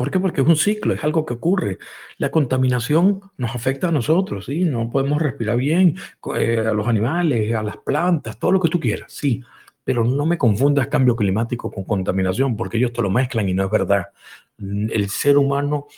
[0.00, 0.18] ¿Por qué?
[0.18, 1.78] Porque es un ciclo, es algo que ocurre.
[2.16, 4.64] La contaminación nos afecta a nosotros, ¿sí?
[4.64, 5.96] No podemos respirar bien,
[6.38, 9.42] eh, a los animales, a las plantas, todo lo que tú quieras, sí.
[9.84, 13.64] Pero no me confundas cambio climático con contaminación, porque ellos te lo mezclan y no
[13.64, 14.06] es verdad.
[14.58, 15.88] El ser humano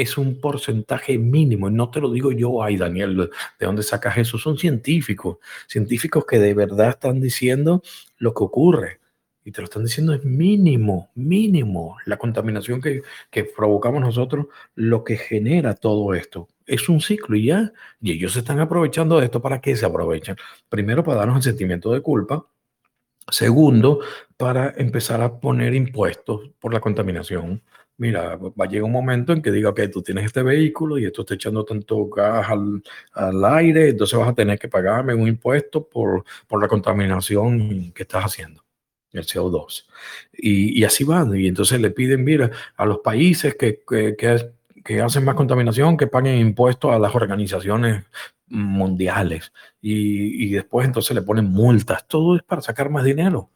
[0.00, 4.38] es un porcentaje mínimo, no te lo digo yo, ay Daniel, ¿de dónde sacas eso?
[4.38, 7.82] Son científicos, científicos que de verdad están diciendo
[8.18, 9.00] lo que ocurre
[9.48, 15.04] y te lo están diciendo es mínimo, mínimo la contaminación que, que, provocamos nosotros, lo
[15.04, 16.48] que genera todo esto.
[16.66, 19.40] Es un ciclo y ya, y ellos se están aprovechando de esto.
[19.40, 20.36] ¿Para qué se aprovechan?
[20.68, 22.46] Primero, para darnos el sentimiento de culpa.
[23.30, 24.00] Segundo,
[24.36, 27.62] para empezar a poner impuestos por la contaminación.
[27.98, 31.04] Mira, va a llegar un momento en que diga, ok, tú tienes este vehículo y
[31.04, 32.80] esto está echando tanto gas al,
[33.12, 38.04] al aire, entonces vas a tener que pagarme un impuesto por, por la contaminación que
[38.04, 38.62] estás haciendo
[39.12, 39.86] el CO2.
[40.32, 41.34] Y, y, así van.
[41.34, 44.16] Y entonces le piden, mira, a los países que, que,
[44.84, 48.04] que, hacen más contaminación, que paguen impuestos a las organizaciones
[48.46, 49.52] mundiales.
[49.80, 52.06] Y, y, después entonces le ponen multas.
[52.06, 53.50] Todo es para sacar más dinero.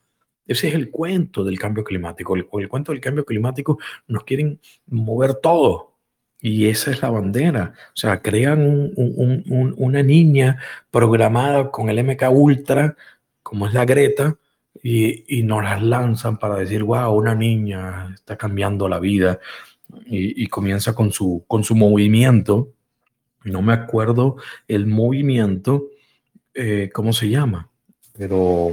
[0.53, 2.37] Ese es el cuento del cambio climático.
[2.37, 5.97] El, cuento del cambio climático nos quieren mover todo.
[6.41, 7.73] Y esa es la bandera.
[7.89, 10.59] O sea, crean un, un, un, una niña
[10.91, 12.97] programada con el MK Ultra,
[13.43, 14.37] como es la Greta,
[14.83, 19.39] y, y, nos las lanzan para decir, wow, una niña está cambiando la vida
[20.07, 22.73] y, y, comienza con su, con su movimiento.
[23.45, 24.37] No me acuerdo
[24.67, 25.89] el movimiento,
[26.55, 27.71] eh, ¿cómo se llama?
[28.17, 28.73] Pero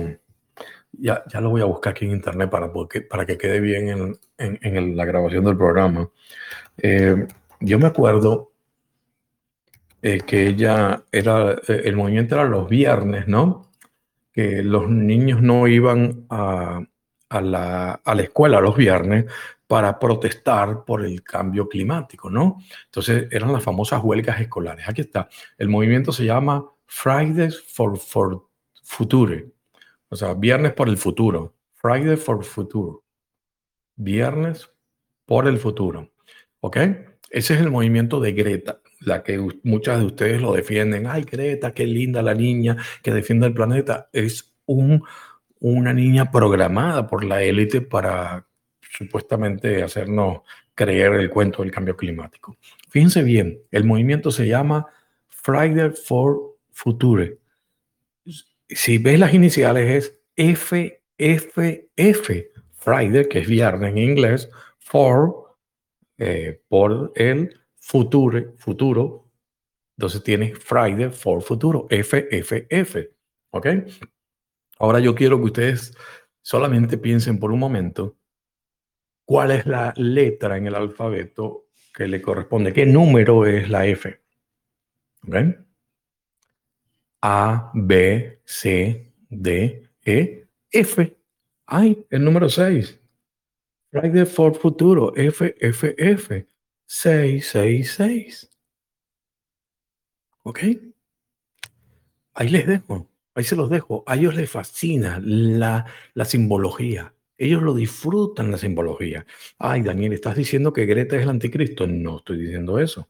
[0.99, 2.71] ya, ya, lo voy a buscar aquí en internet para,
[3.09, 6.09] para que quede bien en, en, en la grabación del programa.
[6.77, 7.27] Eh,
[7.59, 8.51] yo me acuerdo
[10.01, 13.69] eh, que ella era, eh, el movimiento era los viernes, ¿no?
[14.31, 16.81] que los niños no iban a,
[17.29, 19.25] a, la, a la escuela los viernes
[19.67, 22.57] para protestar por el cambio climático, ¿no?
[22.85, 24.87] Entonces eran las famosas huelgas escolares.
[24.87, 25.29] Aquí está.
[25.57, 28.45] El movimiento se llama Fridays for, for
[28.81, 29.47] Future.
[30.09, 31.55] O sea, viernes por el futuro.
[31.75, 32.97] Fridays for Future.
[33.95, 34.69] Viernes
[35.25, 36.11] por el futuro.
[36.59, 36.77] ¿Ok?
[37.29, 41.07] Ese es el movimiento de Greta la que muchas de ustedes lo defienden.
[41.07, 44.09] Ay, Greta, qué linda la niña que defiende el planeta.
[44.13, 45.03] Es un,
[45.59, 48.45] una niña programada por la élite para
[48.97, 50.41] supuestamente hacernos
[50.75, 52.57] creer el cuento del cambio climático.
[52.89, 54.85] Fíjense bien, el movimiento se llama
[55.27, 57.38] Friday for Future.
[58.69, 62.29] Si ves las iniciales es FFF,
[62.73, 65.57] Friday, que es viernes en inglés, for,
[66.17, 69.31] eh, por el Future, futuro.
[69.97, 73.09] Entonces tienes Friday for Futuro, FFF.
[73.51, 73.67] ¿Ok?
[74.77, 75.97] Ahora yo quiero que ustedes
[76.41, 78.17] solamente piensen por un momento
[79.25, 84.21] cuál es la letra en el alfabeto que le corresponde, qué número es la F.
[85.27, 85.35] ¿Ok?
[87.21, 91.17] A, B, C, D, E, F.
[91.65, 92.99] Ay, el número 6.
[93.91, 96.45] Friday for Futuro, FFF.
[96.85, 98.49] 666.
[100.43, 100.59] ¿Ok?
[102.33, 104.03] Ahí les dejo, ahí se los dejo.
[104.07, 107.13] A ellos les fascina la, la simbología.
[107.37, 109.25] Ellos lo disfrutan la simbología.
[109.57, 111.87] Ay, Daniel, ¿estás diciendo que Greta es el anticristo?
[111.87, 113.09] No estoy diciendo eso.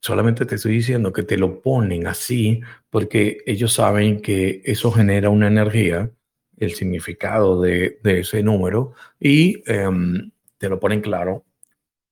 [0.00, 5.28] Solamente te estoy diciendo que te lo ponen así porque ellos saben que eso genera
[5.28, 6.10] una energía,
[6.56, 11.44] el significado de, ese número, y um, te lo ponen claro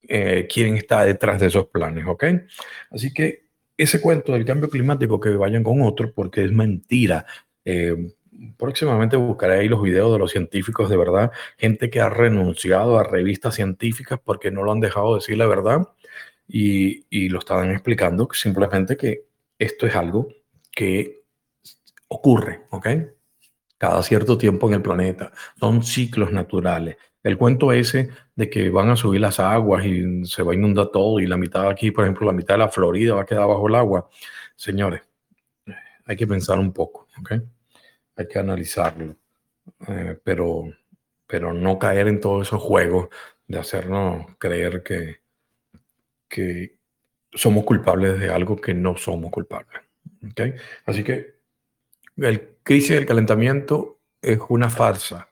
[0.03, 2.24] eh, quién está detrás de esos planes, ¿ok?
[2.90, 7.24] Así que ese cuento del cambio climático que vayan con otro, porque es mentira.
[7.64, 7.96] Eh,
[8.57, 13.05] próximamente buscaré ahí los videos de los científicos de verdad, gente que ha renunciado a
[13.05, 15.88] revistas científicas porque no lo han dejado decir la verdad
[16.49, 19.27] y, lo estaban explicando simplemente que
[19.59, 20.29] esto es algo
[20.73, 21.23] que
[22.09, 22.89] ocurre, ¿ok?
[23.77, 25.31] Cada cierto tiempo en el planeta.
[25.61, 26.97] Son ciclos naturales.
[27.23, 30.89] El cuento ese de que van a subir las aguas y se va a inundar
[30.89, 33.47] todo y la mitad aquí, por ejemplo, la mitad de la Florida va a quedar
[33.47, 34.09] bajo el agua.
[34.57, 35.03] Señores,
[36.07, 37.33] hay que pensar un poco, ¿ok?
[38.17, 39.17] Hay que analizarlo,
[39.89, 40.65] eh, pero,
[41.27, 43.09] pero no caer en todos esos juegos
[43.47, 45.21] de hacernos creer que,
[46.29, 46.79] que
[47.33, 49.81] somos culpables de algo que no somos culpables.
[50.31, 50.55] ¿okay?
[50.87, 51.38] Así que
[52.17, 55.29] el crisis del calentamiento es una farsa.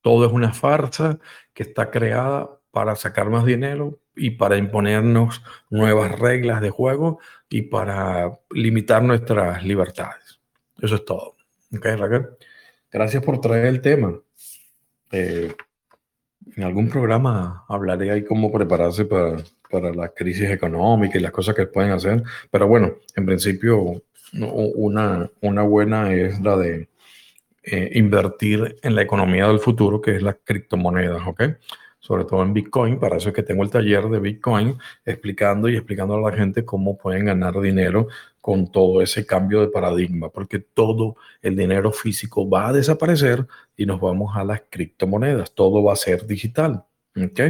[0.00, 1.18] Todo es una farsa
[1.52, 7.62] que está creada para sacar más dinero y para imponernos nuevas reglas de juego y
[7.62, 10.40] para limitar nuestras libertades.
[10.80, 11.36] Eso es todo.
[11.74, 12.28] ¿Ok, Raquel?
[12.90, 14.18] Gracias por traer el tema.
[15.10, 15.54] Eh,
[16.56, 19.36] en algún programa hablaré ahí cómo prepararse para,
[19.72, 22.22] para la crisis económica y las cosas que pueden hacer.
[22.50, 24.02] Pero bueno, en principio,
[24.34, 26.88] una, una buena es la de
[27.62, 31.42] eh, invertir en la economía del futuro, que es las criptomonedas, ¿ok?
[32.00, 35.76] Sobre todo en Bitcoin, para eso es que tengo el taller de Bitcoin explicando y
[35.76, 38.08] explicando a la gente cómo pueden ganar dinero
[38.40, 43.86] con todo ese cambio de paradigma, porque todo el dinero físico va a desaparecer y
[43.86, 46.84] nos vamos a las criptomonedas, todo va a ser digital,
[47.16, 47.40] ¿ok?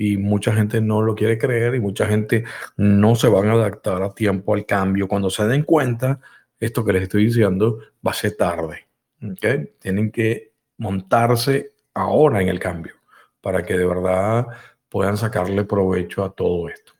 [0.00, 2.44] Y mucha gente no lo quiere creer y mucha gente
[2.78, 5.06] no se van a adaptar a tiempo al cambio.
[5.06, 6.18] Cuando se den cuenta,
[6.58, 8.86] esto que les estoy diciendo va a ser tarde.
[9.22, 9.74] ¿okay?
[9.78, 12.94] Tienen que montarse ahora en el cambio
[13.42, 14.46] para que de verdad
[14.88, 16.94] puedan sacarle provecho a todo esto.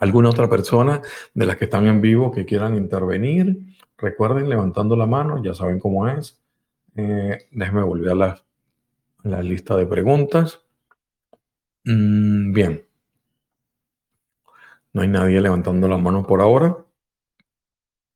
[0.00, 1.00] ¿Alguna otra persona
[1.32, 3.56] de las que están en vivo que quieran intervenir?
[3.96, 6.40] Recuerden levantando la mano, ya saben cómo es.
[6.96, 8.42] Eh, déjenme volver a la,
[9.22, 10.60] la, lista de preguntas.
[11.84, 12.86] Mm, bien.
[14.92, 16.76] No hay nadie levantando la mano por ahora.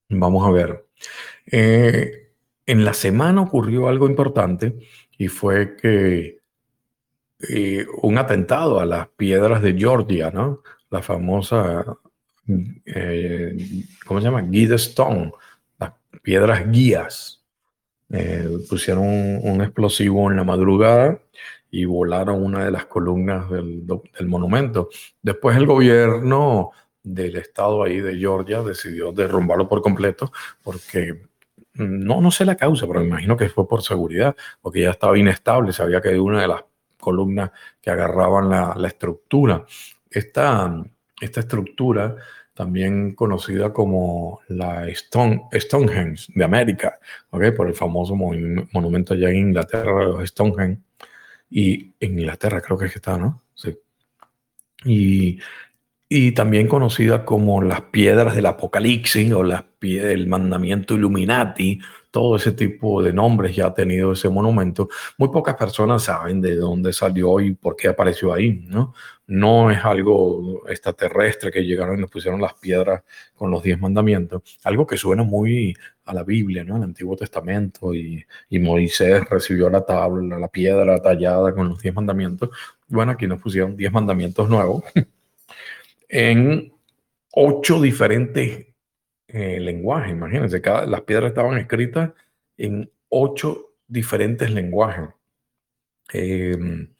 [0.08, 0.86] Vamos a ver.
[1.46, 2.32] Eh,
[2.66, 4.78] en la semana ocurrió algo importante
[5.18, 6.40] y fue que
[7.48, 10.62] eh, un atentado a las piedras de Georgia, ¿no?
[10.90, 11.84] La famosa,
[12.86, 13.56] eh,
[14.06, 14.42] ¿cómo se llama?
[14.42, 15.32] Guide Stone,
[15.78, 17.40] las piedras guías.
[18.68, 19.04] Pusieron
[19.42, 21.18] un, explosivo en la madrugada
[21.74, 23.84] y volaron una de las columnas del,
[24.28, 24.90] monumento.
[25.20, 26.70] Después el gobierno
[27.02, 30.30] del estado ahí de Georgia decidió derrumbarlo por completo
[30.62, 31.26] porque
[31.72, 35.18] no, no sé la causa, pero me imagino que fue por seguridad, porque ya estaba
[35.18, 36.64] inestable, había caído una de las
[37.00, 37.50] columnas
[37.82, 39.66] que agarraban la, estructura.
[40.08, 40.80] Esta,
[41.20, 42.14] esta estructura,
[42.54, 47.50] también conocida como la Stone, Stonehenge de América, ¿okay?
[47.50, 50.80] por el famoso monumento allá en Inglaterra, Stonehenge,
[51.50, 53.42] y Inglaterra creo que es que está, ¿no?
[53.54, 53.76] Sí.
[54.84, 55.38] Y
[56.08, 61.80] y también conocida como las piedras del Apocalipsis o las el mandamiento Illuminati,
[62.14, 64.88] todo ese tipo de nombres ya ha tenido ese monumento.
[65.18, 68.94] Muy pocas personas saben de dónde salió y por qué apareció ahí, ¿no?
[69.26, 73.02] No es algo extraterrestre que llegaron y nos pusieron las piedras
[73.34, 76.76] con los diez mandamientos, algo que suena muy a la Biblia, ¿no?
[76.76, 81.92] Al Antiguo Testamento y, y Moisés recibió la tabla, la piedra tallada con los diez
[81.92, 82.50] mandamientos.
[82.86, 84.84] Bueno, aquí nos pusieron diez mandamientos nuevos
[86.08, 86.72] en
[87.32, 88.66] ocho diferentes
[89.34, 90.12] eh, lenguajes.
[90.12, 92.12] Imagínense, cada, las piedras estaban escritas
[92.56, 95.08] en ocho diferentes lenguajes.
[96.12, 96.94] Em,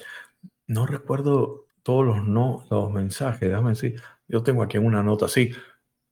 [0.66, 4.02] no recuerdo todos los, no, los mensajes, déjame decir.
[4.26, 5.52] Yo tengo aquí una nota así.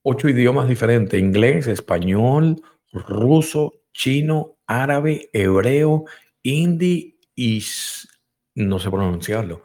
[0.02, 6.04] Ocho idiomas diferentes, inglés, español, ruso, chino, árabe, hebreo,
[6.44, 7.64] hindi y
[8.54, 9.62] no sé pronunciarlo,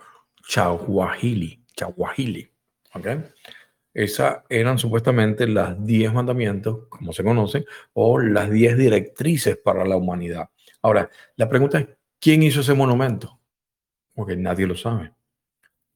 [0.48, 2.52] chahuahili, chahuahili.
[2.96, 3.24] ¿okay?
[3.98, 9.98] Esas eran supuestamente las 10 mandamientos, como se conocen, o las 10 directrices para la
[9.98, 10.52] humanidad.
[10.84, 11.88] Ahora, la pregunta es,
[12.20, 13.40] ¿quién hizo ese monumento?
[14.14, 15.14] Porque nadie lo sabe.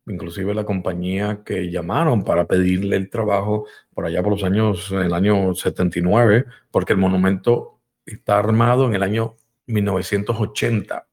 [0.08, 5.02] Inclusive la compañía que llamaron para pedirle el trabajo por allá por los años, en
[5.02, 9.36] el año 79, porque el monumento está armado en el año
[9.68, 11.08] 1980.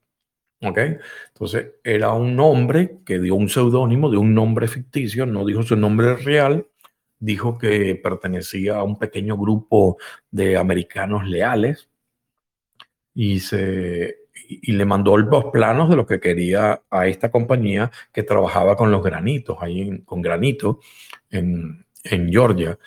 [0.63, 0.79] ¿Ok?
[1.35, 5.77] Entonces era un hombre que dio un seudónimo de un nombre ficticio, no dijo su
[5.77, 6.67] nombre real,
[7.19, 9.99] dijo que pertenecía a un pequeño grupo
[10.31, 11.89] de americanos leales
[13.15, 18.23] y, se, y le mandó los planos de lo que quería a esta compañía que
[18.23, 20.81] trabajaba con los granitos, ahí con granito
[21.31, 22.79] en, en Georgia.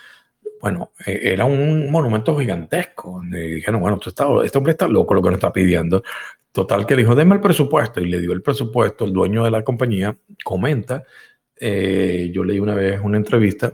[0.61, 3.21] Bueno, e, era un monumento gigantesco.
[3.23, 3.99] Le dijeron, bueno,
[4.43, 6.03] este hombre está loco lo que nos está pidiendo.
[6.51, 9.05] Total que dijo, denme el presupuesto y le dio el presupuesto.
[9.05, 11.03] El dueño de la compañía comenta,
[11.55, 13.73] eh, yo leí una vez una entrevista,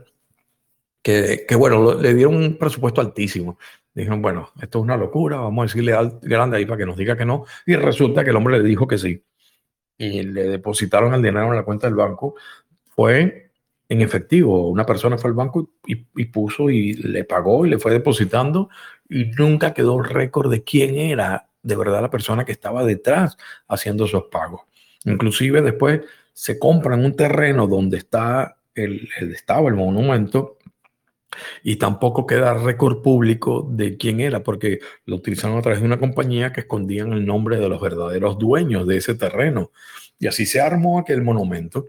[1.08, 3.58] que, que, bueno, le dieron un presupuesto altísimo.
[3.94, 6.98] Dijeron, bueno, esto es una locura, vamos a decirle al grande ahí para que nos
[6.98, 7.46] diga que no.
[7.66, 9.24] Y resulta que el hombre le dijo que sí.
[9.98, 12.36] Y le depositaron el dinero en la cuenta del banco.
[12.90, 13.52] Fue
[13.88, 14.70] en efectivo.
[14.70, 18.68] Una persona fue al banco y, y puso y le pagó y le fue depositando
[19.08, 23.38] y nunca quedó récord de quién era de verdad la persona que estaba detrás
[23.70, 24.64] haciendo esos pagos.
[25.06, 26.02] Inclusive después
[26.34, 30.57] se compran un terreno donde está el, estaba el monumento
[31.64, 36.00] y tampoco queda récord público de quién era, porque lo utilizaron a través de una
[36.00, 39.72] compañía que escondían el nombre de los verdaderos dueños de ese terreno.
[40.20, 41.88] Y así se armó aquel monumento.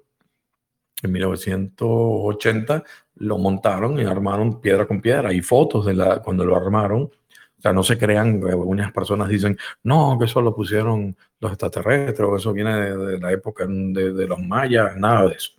[1.03, 2.83] En 1980
[3.17, 5.31] lo montaron y armaron piedra con piedra.
[5.31, 7.03] Hay fotos de la, cuando lo armaron.
[7.03, 12.21] O sea, no se crean, algunas personas dicen, no, que eso lo pusieron los extraterrestres,
[12.21, 15.58] o eso viene de, la época de, de los mayas, nada de eso.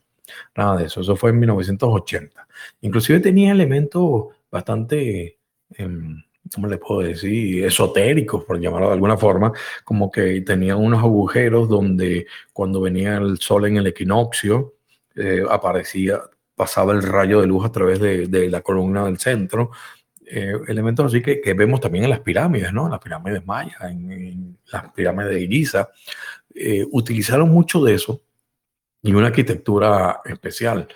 [0.55, 2.47] Nada de eso, eso fue en 1980.
[2.81, 5.39] Inclusive tenía elementos bastante,
[5.75, 6.21] em,
[6.53, 7.65] ¿cómo le puedo decir?
[7.65, 9.51] Esotéricos, por llamarlo de alguna forma,
[9.83, 14.75] como que tenía unos agujeros donde cuando venía el sol en el equinoccio,
[15.15, 16.21] eh, aparecía,
[16.55, 19.71] pasaba el rayo de luz a través de, la columna del centro.
[20.25, 22.85] Eh, elementos así que, que, vemos también en las pirámides, ¿no?
[22.85, 25.89] En las pirámides mayas, en, las pirámides de Giza.
[26.53, 28.21] Eh, utilizaron mucho de eso
[29.01, 30.87] y una arquitectura especial.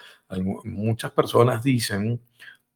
[0.66, 2.20] Muchas personas dicen,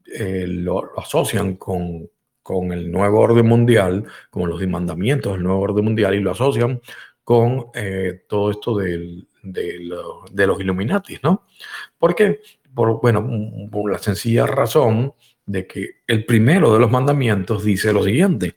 [0.06, 2.10] eh, lo, asocian con,
[2.42, 6.82] con, el nuevo orden mundial, con los mandamientos del nuevo orden mundial, y lo asocian
[7.24, 11.46] con eh, todo esto del, de, los Illuminati, ¿no?
[11.98, 12.40] ¿Por qué?
[12.74, 13.28] Por, bueno,
[13.72, 15.14] por la sencilla razón
[15.46, 18.56] de que el primero de los mandamientos dice lo siguiente,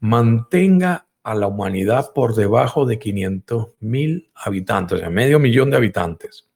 [0.00, 5.76] mantenga a la humanidad por debajo de 500 mil habitantes, o sea, medio millón de
[5.76, 6.48] habitantes,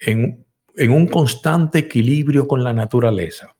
[0.00, 0.44] en,
[0.74, 3.54] en un constante equilibrio con la naturaleza.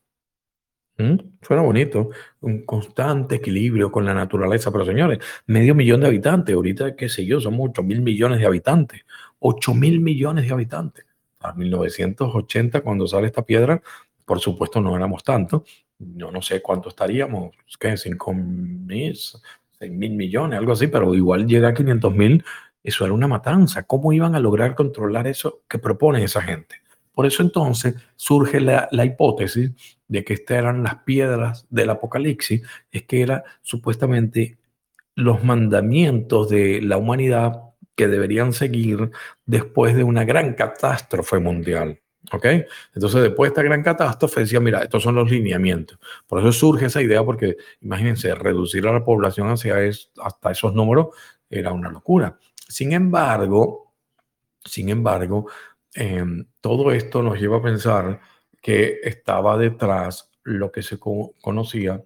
[0.99, 1.15] ¿Mm?
[1.43, 6.97] Suena bonito, un constante equilibrio con la naturaleza, pero señores, medio millón de habitantes, ahorita
[6.97, 9.03] qué sé yo, somos 8 mil millones de habitantes,
[9.39, 11.05] 8 mil millones de habitantes.
[11.41, 13.81] A 1980, cuando sale esta piedra,
[14.25, 15.65] por supuesto no éramos tanto,
[15.99, 17.97] yo no sé cuánto estaríamos, ¿qué?
[17.97, 19.19] 5 mil,
[19.81, 22.45] 6 mil millones, algo así, pero igual llega a 500 mil,
[22.83, 23.85] eso era una matanza.
[23.85, 26.77] ¿Cómo iban a lograr controlar eso que propone esa gente?
[27.13, 29.73] Por eso entonces surge la, la hipótesis
[30.07, 34.59] de que estas eran las piedras del Apocalipsis, es que era supuestamente
[35.15, 37.63] los mandamientos de la humanidad
[37.97, 39.11] que deberían seguir
[39.45, 42.01] después de una gran catástrofe mundial.
[42.33, 42.45] ¿Ok?
[42.95, 45.99] Entonces, después de esta gran catástrofe, decía, mira, estos son los lineamientos.
[46.27, 50.75] Por eso surge esa idea, porque imagínense, reducir a la población hacia es, hasta esos
[50.75, 51.09] números
[51.49, 52.39] era una locura.
[52.69, 53.95] Sin embargo,
[54.65, 55.51] sin embargo,
[55.95, 58.21] em, todo esto nos lleva a pensar
[58.61, 62.03] que estaba detrás lo que se conocía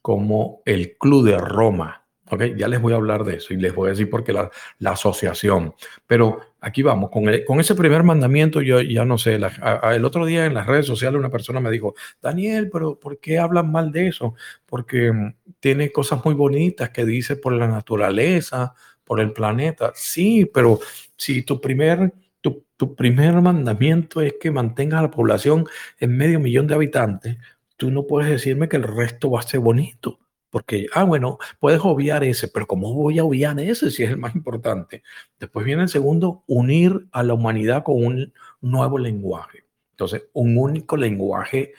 [0.00, 2.05] como el Club de Roma.
[2.30, 2.42] ¿Ok?
[2.56, 4.50] Ya les voy a hablar de eso y les voy a decir por qué la,
[4.78, 5.74] la asociación.
[6.06, 10.46] Pero aquí vamos, con, con ese primer mandamiento yo ya no sé, el otro día
[10.46, 14.08] en las redes sociales una persona me dijo, Daniel, pero ¿por qué hablan mal de
[14.08, 14.34] eso?
[14.66, 18.74] Porque mm, tiene cosas muy bonitas que dice por la naturaleza,
[19.04, 19.92] por el planeta.
[19.94, 20.80] Sí, pero
[21.16, 25.66] si tu primer, tu, tu primer mandamiento es que mantengas a la población
[26.00, 27.36] en medio millón de habitantes,
[27.76, 30.18] tú no puedes decirme que el resto va a ser bonito.
[30.56, 34.16] Porque, ah, bueno, puedes obviar ese, pero ¿cómo voy a obviar ese si es el
[34.16, 35.02] más importante?
[35.38, 38.32] Después viene el segundo, unir a la humanidad con un
[38.62, 39.66] nuevo lenguaje.
[39.90, 41.74] Entonces, un único lenguaje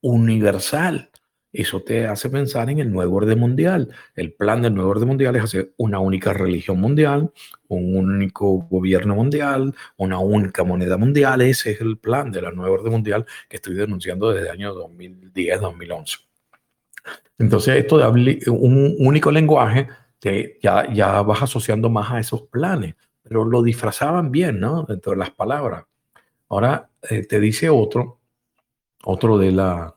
[0.00, 1.10] universal.
[1.52, 3.94] Eso te hace pensar en el nuevo orden mundial.
[4.14, 7.30] El plan del nuevo orden mundial es hacer una única religión mundial,
[7.68, 11.42] un único gobierno mundial, una única moneda mundial.
[11.42, 14.74] Ese es el plan de la nueva orden mundial que estoy denunciando desde el año
[14.74, 16.31] 2010-2011.
[17.38, 19.88] Entonces, esto de un único lenguaje,
[20.18, 24.84] te, ya, ya vas asociando más a esos planes, pero lo disfrazaban bien, ¿no?
[24.84, 25.84] Dentro de las palabras.
[26.48, 28.20] Ahora eh, te dice otro,
[29.04, 29.96] otro de, la,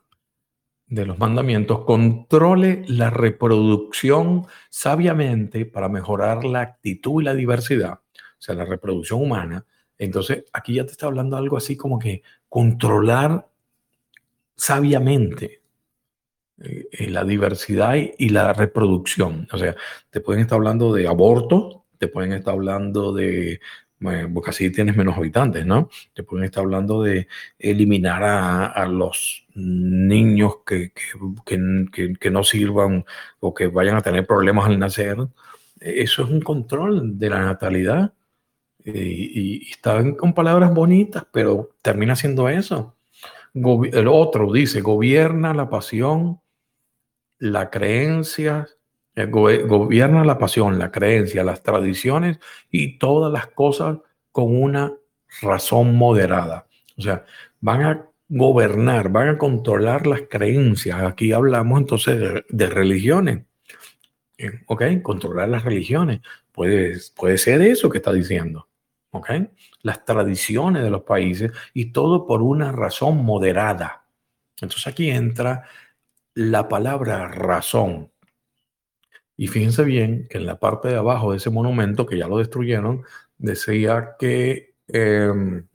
[0.88, 8.39] de los mandamientos, controle la reproducción sabiamente para mejorar la actitud y la diversidad, o
[8.39, 9.66] sea, la reproducción humana.
[9.97, 13.47] Entonces, aquí ya te está hablando algo así como que controlar
[14.56, 15.62] sabiamente
[16.58, 19.47] eh, la diversidad y, la reproducción.
[19.51, 19.76] O sea,
[20.10, 23.60] te pueden estar hablando de aborto, te pueden estar hablando de,
[24.34, 25.89] porque así tienes menos habitantes, ¿no?
[26.14, 27.28] Te pueden estar hablando de
[27.60, 30.91] eliminar a, los niños que,
[31.45, 33.06] que, que, no sirvan
[33.39, 35.18] o que vayan a tener problemas al nacer.
[35.80, 38.14] Eso es un control de la natalidad.
[38.86, 42.95] Eh, y, y están con palabras bonitas, pero termina siendo eso.
[43.53, 46.39] el otro dice, gobierna la pasión
[47.40, 48.68] la creencia,
[49.16, 53.98] eh, gobierna la pasión, la creencia, las tradiciones y todas las cosas
[54.32, 54.94] con una
[55.42, 56.68] razón moderada.
[56.98, 57.26] O sea,
[57.60, 61.02] van a gobernar, van a controlar las creencias.
[61.04, 63.44] Aquí hablamos entonces de, religiones.
[64.38, 64.84] Eh, ¿Ok?
[65.02, 66.22] Controlar las religiones.
[66.52, 68.68] Puede, puede ser eso que está diciendo.
[69.16, 69.30] ¿ok?
[69.82, 74.06] Las tradiciones de los países y todo por una razón moderada.
[74.62, 75.64] Entonces aquí entra
[76.36, 78.12] la palabra razón.
[79.38, 82.38] Y fíjense bien que en la parte de abajo de ese monumento, que ya lo
[82.38, 83.04] destruyeron,
[83.38, 85.68] decía que em,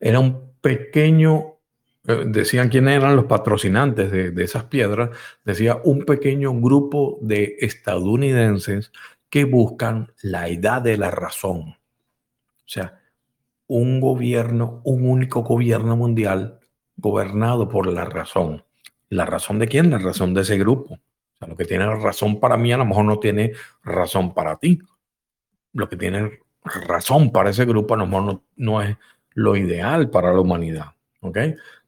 [0.00, 1.58] era un pequeño,
[2.06, 5.10] eh, decían quiénes eran los patrocinantes de, de esas piedras,
[5.44, 8.92] decía un pequeño grupo de estadounidenses
[9.28, 11.70] que buscan la edad de la razón.
[11.70, 13.00] O sea,
[13.68, 16.60] un gobierno, un único gobierno mundial
[16.96, 18.65] gobernado por la razón.
[19.08, 19.90] ¿La razón de quién?
[19.90, 20.94] La razón de ese grupo.
[20.94, 23.52] O sea, lo que tiene razón para mí a lo mejor no tiene
[23.82, 24.80] razón para ti.
[25.72, 28.96] Lo que tiene razón para ese grupo a lo mejor no, no es
[29.34, 30.94] lo ideal para la humanidad.
[31.20, 31.38] ¿Ok?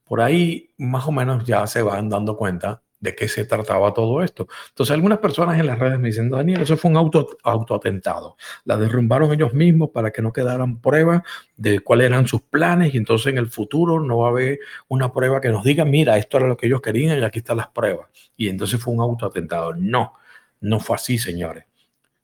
[0.04, 4.22] Por ahí más o menos ya se van dando cuenta de qué se trataba todo
[4.22, 4.48] esto.
[4.70, 8.36] Entonces, algunas personas en las redes me dicen, Daniel, eso fue un auto, autoatentado.
[8.64, 11.22] La derrumbaron ellos mismos para que no quedaran pruebas
[11.56, 15.12] de cuáles eran sus planes y entonces en el futuro no va a haber una
[15.12, 17.68] prueba que nos diga, mira, esto era lo que ellos querían y aquí están las
[17.68, 18.08] pruebas.
[18.36, 19.74] Y entonces fue un autoatentado.
[19.74, 20.14] No,
[20.60, 21.64] no fue así, señores.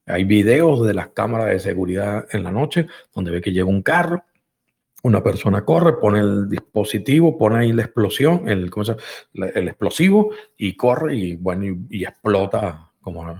[0.06, 3.82] Hay videos de las cámaras de seguridad en la noche donde ve que llega un
[3.82, 4.24] carro,
[5.04, 8.70] una persona corre, pone el dispositivo, pone ahí la explosión, el,
[9.54, 13.30] el explosivo y corre y bueno, y, explota como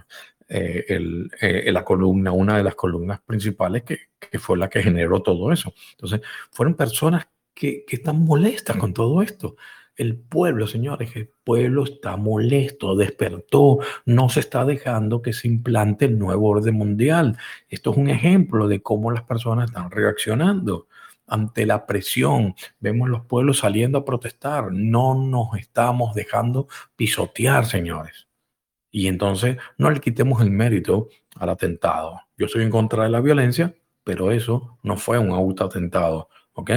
[0.46, 4.82] eh, el, eh, la columna, una de las columnas principales que, que, fue la que
[4.82, 5.72] generó todo eso.
[5.92, 9.56] Entonces, fueron personas que, que están molestas con todo esto.
[9.96, 16.04] El pueblo, señores, el pueblo está molesto, despertó, no se está dejando que se implante
[16.04, 17.38] el nuevo orden mundial.
[17.70, 20.88] Esto es un ejemplo de cómo las personas están reaccionando
[21.26, 22.54] ante la presión.
[22.80, 24.72] Vemos los pueblos saliendo a protestar.
[24.72, 28.28] No nos estamos dejando pisotear, señores.
[28.90, 32.20] Y entonces no le quitemos el mérito al atentado.
[32.36, 36.28] Yo soy en contra de la violencia, pero eso no fue un autoatentado.
[36.52, 36.70] ¿Ok?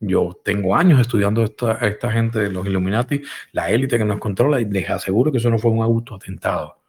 [0.00, 3.22] Yo tengo años estudiando esta, esta gente de los Illuminati,
[3.52, 6.82] la élite que nos controla, y les aseguro que eso no fue un autoatentado.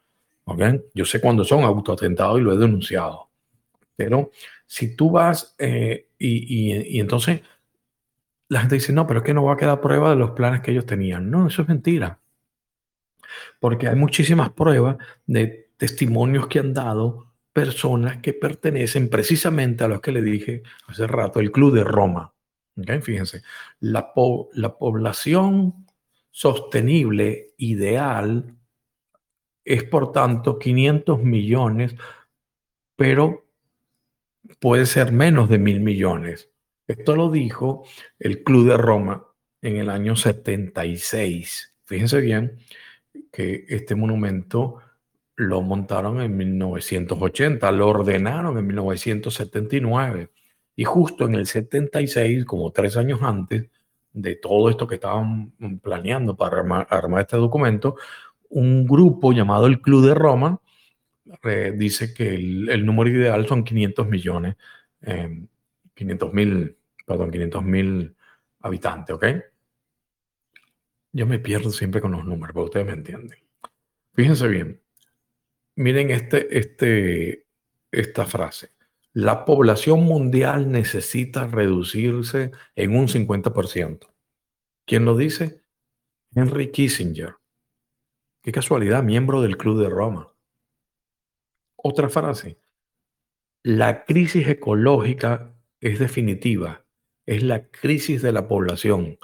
[0.43, 0.61] ¿Ok?
[0.93, 3.29] Yo sé cuándo son autoatentados y lo he denunciado.
[3.95, 4.31] Pero
[4.65, 7.41] si tú vas eh, y, entonces
[8.47, 10.61] la gente dice, no, pero es que no va a quedar prueba de los planes
[10.61, 11.29] que ellos tenían.
[11.29, 12.19] No, eso es mentira.
[13.59, 20.01] Porque hay muchísimas pruebas de testimonios que han dado personas que pertenecen precisamente a los
[20.01, 22.33] que le dije hace rato, el Club de Roma.
[23.01, 23.41] Fíjense,
[23.79, 24.11] la,
[24.53, 25.87] la población
[26.29, 28.53] sostenible ideal
[29.63, 31.95] es por tanto 500 millones,
[32.95, 33.44] pero
[34.59, 36.49] puede ser menos de mil millones.
[36.87, 37.85] Esto lo dijo
[38.19, 39.25] el Club de Roma
[39.61, 41.75] en el año 76.
[41.85, 42.59] Fíjense bien
[43.31, 44.79] que este monumento
[45.35, 50.29] lo montaron en 1980, lo ordenaron en 1979
[50.75, 53.69] y justo en el 76, como tres años antes
[54.13, 57.95] de todo esto que estaban planeando para armar, armar este documento,
[58.49, 60.61] un grupo llamado el Club de Roma
[61.75, 64.55] dice que el, número ideal son 500 millones,
[65.93, 68.15] 500 em, mil, perdón, 500 mil
[68.59, 69.25] habitantes, ¿ok?
[71.11, 73.39] Yo me pierdo siempre con los números, pero ustedes me entienden.
[74.13, 74.81] Fíjense bien.
[75.75, 77.47] Miren este, este,
[77.91, 78.71] esta frase.
[79.13, 84.09] La población mundial necesita reducirse en un 50%.
[84.85, 85.61] ¿Quién lo dice?
[86.33, 87.35] Henry Kissinger.
[88.41, 90.34] Qué casualidad, miembro del Club de Roma.
[91.87, 92.57] Otra frase.
[93.61, 96.83] La crisis ecológica es definitiva.
[97.27, 99.19] Es la crisis de la población.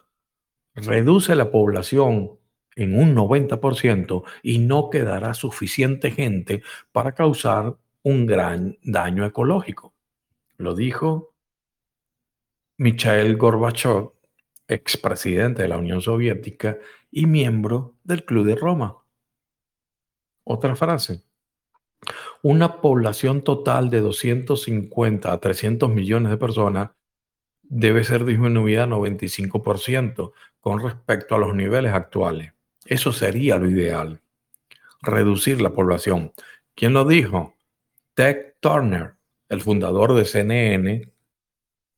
[0.76, 2.38] Reduce la población
[2.76, 9.96] en un 90% y no quedará suficiente gente para causar un gran daño ecológico.
[10.58, 11.34] Lo dijo
[12.78, 14.12] Mikhail Gorbachev,
[14.68, 16.78] expresidente de la Unión Soviética
[17.10, 19.04] y miembro del Club de Roma.
[20.44, 21.24] Otra frase.
[22.44, 26.92] Una población total de 250 a 300 millones de personas
[27.62, 32.54] debe ser disminuida a 95% con respecto a los niveles actuales.
[32.86, 34.22] Eso sería lo ideal.
[35.02, 36.34] Reducir la población.
[36.76, 37.56] ¿Quién lo dijo?
[38.14, 39.16] Ted Turner,
[39.50, 41.12] el fundador de CNN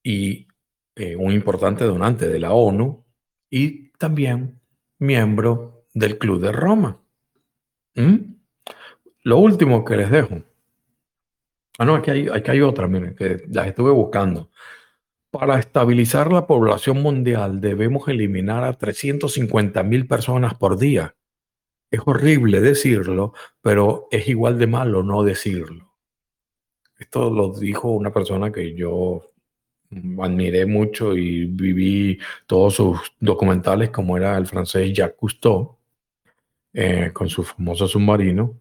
[0.04, 0.48] y
[0.96, 3.04] eh, un importante donante de la ONU
[3.50, 4.60] y también
[5.00, 7.02] miembro del Club de Roma.
[7.96, 8.33] ¿Mm?
[9.24, 10.44] Lo último que les dejo.
[11.80, 14.50] Ah, no, aquí hay, aquí hay otra, miren, que las estuve buscando.
[15.32, 21.16] Para estabilizar la población mundial debemos eliminar a 350 mil personas por día.
[21.90, 25.94] Es horrible decirlo, pero es igual de malo no decirlo.
[27.00, 29.32] Esto lo dijo una persona que yo
[30.20, 35.78] admiré mucho y viví todos sus documentales, como era el francés Jacques Cousteau,
[36.74, 38.60] eh, con su famoso submarino,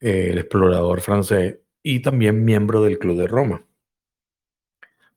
[0.00, 3.64] el explorador francés, y también miembro del Club de Roma.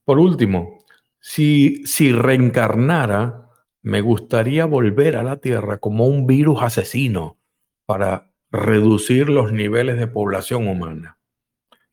[0.04, 0.80] Por último,
[1.20, 3.50] si, si reencarnara,
[3.82, 7.38] me gustaría volver a la Tierra como un virus asesino
[7.86, 11.18] para reducir los niveles de población humana.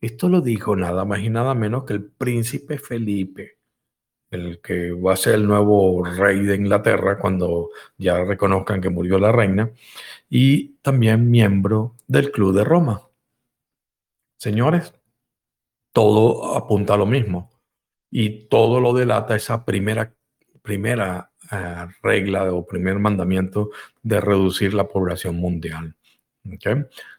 [0.00, 3.58] Esto lo dijo nada más y nada menos que el príncipe Felipe,
[4.30, 9.18] el que va a ser el nuevo rey de Inglaterra cuando ya reconozcan que murió
[9.18, 9.70] la reina,
[10.30, 13.02] y también miembro del Club de Roma.
[14.38, 14.94] Señores,
[15.92, 17.50] todo apunta a lo mismo
[18.10, 20.14] y todo lo delata esa primera,
[20.62, 23.70] primera eh, regla o primer mandamiento
[24.02, 25.96] de reducir la población mundial.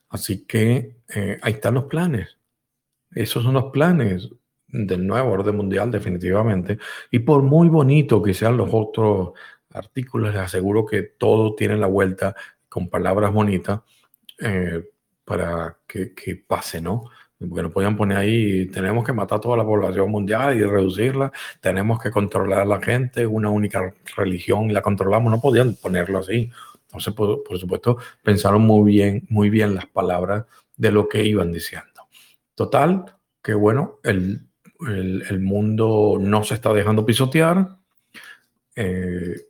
[0.09, 2.37] Así que eh, ahí están los planes.
[3.11, 4.29] Esos son los planes
[4.67, 6.79] del nuevo orden mundial, definitivamente.
[7.11, 9.33] Y por muy bonito que sean los otros
[9.73, 12.35] artículos, les aseguro que todo tiene la vuelta
[12.71, 13.81] con palabras bonitas
[14.39, 14.81] eh,
[15.25, 17.03] para que, que, pase, ¿no?
[17.37, 22.01] Porque no podían poner ahí, tenemos que matar toda la población mundial y reducirla, tenemos
[22.01, 26.49] que controlar a la gente, una única religión y la controlamos, no podían ponerlo así.
[26.85, 30.45] Entonces, por, supuesto, pensaron muy bien, muy bien las palabras
[30.77, 32.07] de lo que iban diciendo.
[32.55, 33.03] Total,
[33.41, 34.47] que bueno, el,
[35.41, 37.75] mundo no se está dejando pisotear,
[38.77, 39.41] eh,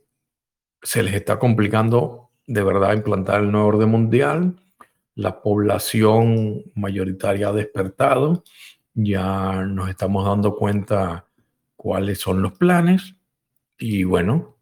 [0.82, 4.56] se les está complicando de verdad implantar el nuevo orden mundial,
[5.14, 8.44] la población mayoritaria ha despertado,
[8.94, 11.26] ya nos estamos dando cuenta
[11.76, 13.14] cuáles son los planes
[13.78, 14.56] y bueno,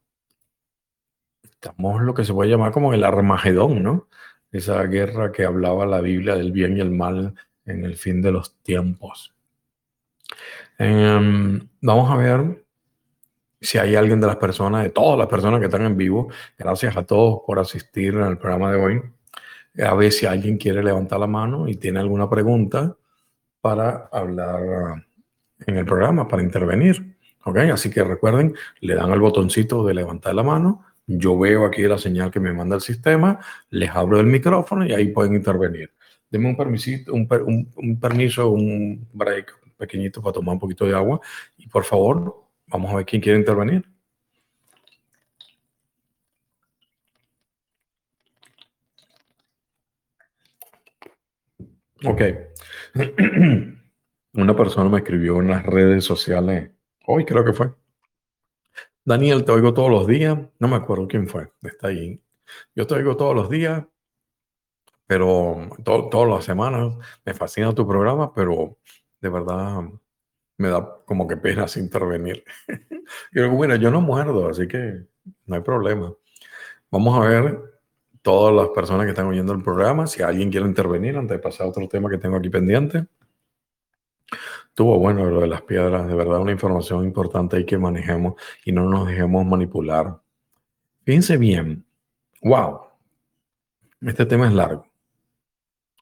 [1.43, 4.09] estamos lo que se puede llamar como el Armagedón, ¿no?
[4.51, 7.35] Esa guerra que hablaba la Biblia del bien y el mal
[7.67, 9.35] en el fin de los tiempos.
[10.79, 12.65] Em, vamos a ver
[13.61, 16.29] si hay alguien de las personas, de todas las personas que están en vivo.
[16.59, 19.03] Gracias a todos por asistir al programa de hoy.
[19.85, 22.97] A ver si alguien quiere levantar la mano y tiene alguna pregunta
[23.61, 25.05] para hablar
[25.67, 27.17] en el programa, para intervenir.
[27.45, 27.59] ¿Ok?
[27.73, 30.85] Así que recuerden, le dan el botoncito de levantar la mano.
[31.07, 33.41] Yo veo aquí la señal que me manda el sistema,
[33.71, 35.91] les abro el micrófono y ahí pueden intervenir.
[36.31, 37.27] Deme un, permisito, un,
[37.99, 41.21] permiso, un break pequeñito para tomar un poquito de agua.
[41.59, 43.85] Y por favor, vamos a ver quién quiere intervenir.
[52.05, 52.23] Ok.
[54.33, 56.71] Una persona me escribió en las redes sociales,
[57.07, 57.75] hoy creo que fue.
[59.05, 60.39] Daniel, te oigo todos los días.
[60.59, 61.53] No me acuerdo quién fue.
[61.63, 62.23] Está ahí.
[62.75, 63.85] Yo te oigo todos los días
[65.11, 66.95] pero todas las semanas
[67.25, 68.79] me fascina tu programa, pero
[69.21, 69.83] de verdad
[70.61, 72.45] me da como que pena intervenir.
[73.33, 75.07] Yo bueno, yo no muerdo, así que
[75.47, 76.13] no hay problema.
[76.91, 77.59] Vamos a ver
[78.23, 81.67] todas las personas que están oyendo el programa, si alguien quiere intervenir antes de pasar
[81.67, 83.07] a otro tema que tengo aquí pendiente.
[84.75, 88.35] Tuvo bueno lo de las piedras, de verdad una información importante y que manejemos
[88.65, 90.21] y no nos dejemos manipular.
[91.05, 91.85] Fíjense bien,
[92.43, 92.81] wow,
[94.03, 94.87] este tema es largo.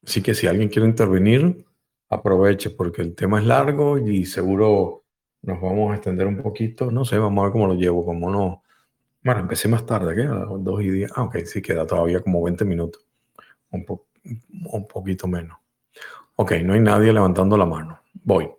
[0.05, 1.65] Así que si alguien quiere intervenir,
[2.09, 5.03] aproveche porque el tema es largo y seguro
[5.41, 6.91] nos vamos a extender un poquito.
[6.91, 8.63] No sé, vamos a ver cómo lo llevo, como no.
[9.23, 10.23] Bueno, empecé más tarde, ¿qué?
[10.23, 11.11] A dos y diez.
[11.15, 13.05] Ah, ok, sí queda todavía como 20 minutos.
[13.71, 13.85] Un,
[14.71, 15.57] un poquito menos.
[16.35, 17.99] Ok, no hay nadie levantando la mano.
[18.23, 18.49] Voy.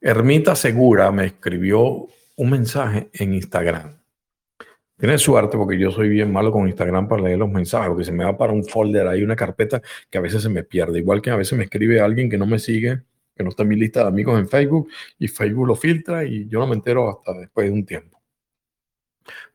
[0.00, 4.01] Ermita Segura me escribió un mensaje en Instagram.
[4.98, 8.12] Tiene suerte porque yo soy bien malo con Instagram para leer los mensajes, porque se
[8.12, 11.00] me va para un folder, hay una carpeta que a veces se me pierde.
[11.00, 13.02] Igual que a veces me escribe alguien que no me sigue,
[13.34, 14.88] que no está en mi lista de amigos en Facebook,
[15.18, 18.22] y Facebook lo filtra y yo no me entero hasta después de un tiempo.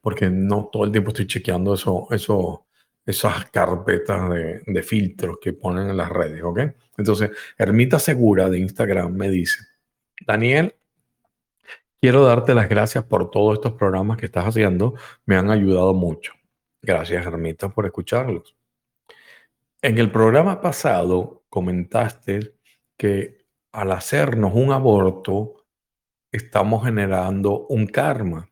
[0.01, 2.67] Porque no todo el tiempo estoy chequeando eso, eso,
[3.05, 6.59] esas carpetas de, de filtros que ponen en las redes, ¿ok?
[6.97, 9.59] Entonces, Ermita Segura de Instagram me dice,
[10.25, 10.73] Daniel,
[11.99, 14.93] Quiero darte las gracias por todos estos programas que estás haciendo.
[15.25, 16.33] Me han ayudado mucho.
[16.81, 18.55] Gracias, Ermita, por escucharlos.
[19.81, 22.53] En el programa pasado comentaste
[22.97, 25.65] que al hacernos un aborto
[26.31, 28.49] estamos generando un karma.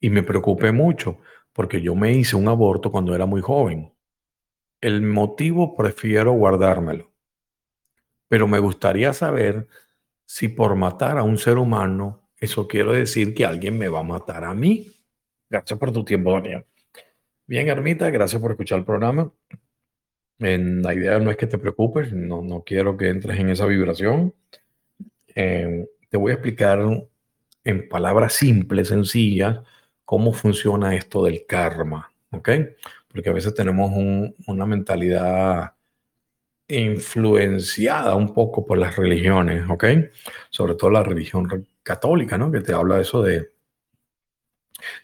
[0.00, 1.18] Y me preocupé mucho
[1.52, 3.92] porque yo me hice un aborto cuando era muy joven.
[4.80, 7.12] El motivo prefiero guardármelo.
[8.28, 9.68] Pero me gustaría saber
[10.26, 14.04] si por matar a un ser humano eso quiere decir que alguien me va a
[14.04, 14.92] matar a mí.
[15.50, 16.64] Gracias por tu tiempo, Daniel.
[17.46, 19.32] Bien, Ermita, gracias por escuchar el programa.
[20.38, 23.66] En, la idea no es que te preocupes, no, no quiero que entres en esa
[23.66, 24.34] vibración.
[25.34, 26.80] eh, te voy a explicar
[27.64, 29.60] en palabras simples, sencillas,
[30.04, 32.48] cómo funciona esto del karma, ¿ok?
[33.08, 33.90] Porque a veces tenemos
[34.46, 35.74] una mentalidad
[36.68, 39.84] influenciada un poco por las religiones, ¿ok?
[40.50, 41.46] Sobre todo la religión
[41.88, 42.52] católica, ¿no?
[42.52, 43.50] Que te habla eso de...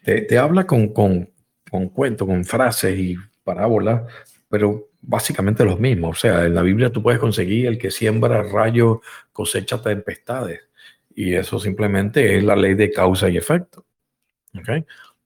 [0.04, 1.30] Te, habla con, con,
[1.68, 4.02] con cuentos, con frases y parábolas,
[4.48, 6.18] pero básicamente los mismos.
[6.18, 9.00] O sea, en la Biblia tú puedes conseguir el que siembra rayo
[9.32, 10.60] cosecha tempestades.
[11.14, 13.86] Y eso simplemente es la ley de causa y efecto.
[14.56, 14.68] ¿Ok?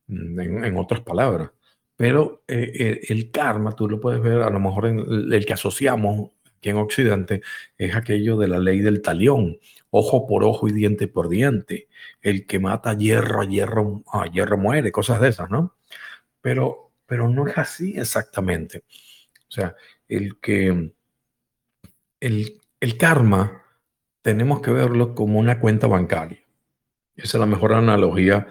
[0.08, 1.50] En, otras palabras.
[1.96, 5.52] Pero eh, eh, el karma, tú lo puedes ver, a lo mejor en el que
[5.52, 7.42] asociamos aquí en Occidente,
[7.76, 9.58] es aquello de la ley del talión,
[9.90, 11.88] ojo por ojo y diente por diente.
[12.20, 15.76] El que mata hierro a hierro, a hierro muere, cosas de esas, ¿no?
[16.40, 18.84] Pero, pero no es así exactamente.
[19.48, 19.74] O sea,
[20.08, 20.92] el que
[22.20, 23.62] el, el karma
[24.22, 26.38] tenemos que verlo como una cuenta bancaria.
[27.16, 28.46] Esa es la mejor analogía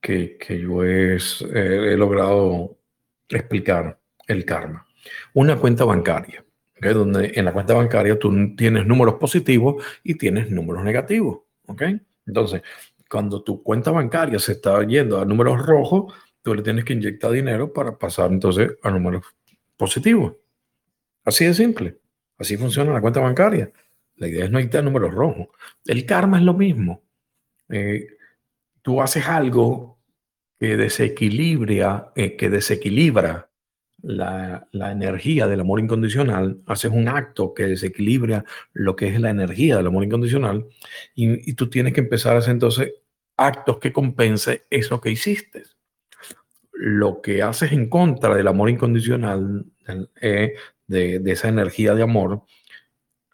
[0.00, 2.78] que, que yo he, he, logrado
[3.28, 4.86] explicar el karma.
[5.34, 6.44] Una cuenta bancaria,
[6.88, 11.40] donde en la cuenta bancaria tú tienes números positivos y tienes números negativos.
[11.66, 12.00] ¿okay?
[12.26, 12.62] Entonces,
[13.08, 17.30] cuando tu cuenta bancaria se está yendo a números rojos, tú le tienes que inyectar
[17.30, 19.24] dinero para pasar entonces a números
[19.76, 20.34] positivos.
[21.24, 21.98] Así de simple.
[22.38, 23.70] Así funciona la cuenta bancaria.
[24.16, 25.48] La idea es no ir números rojos.
[25.84, 27.02] El karma es lo mismo.
[27.68, 28.06] Eh,
[28.82, 29.98] tú haces algo
[30.58, 33.49] que desequilibra, eh, que desequilibra
[34.02, 39.76] la, energía del amor incondicional, haces un acto que desequilibra lo que es la energía
[39.76, 40.66] del amor incondicional
[41.14, 42.92] y, tú tienes que empezar a hacer entonces
[43.36, 45.64] actos que compense eso que hiciste.
[46.72, 49.66] Lo que haces en contra del amor incondicional,
[50.20, 50.54] eh,
[50.86, 52.42] de, de esa energía de amor,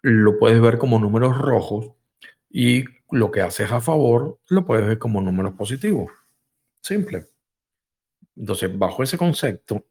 [0.01, 1.93] lo puedes ver como números rojos
[2.49, 6.11] y lo que haces a favor lo puedes ver como números positivos.
[6.81, 7.27] Simple.
[8.35, 9.85] Entonces, bajo ese concepto,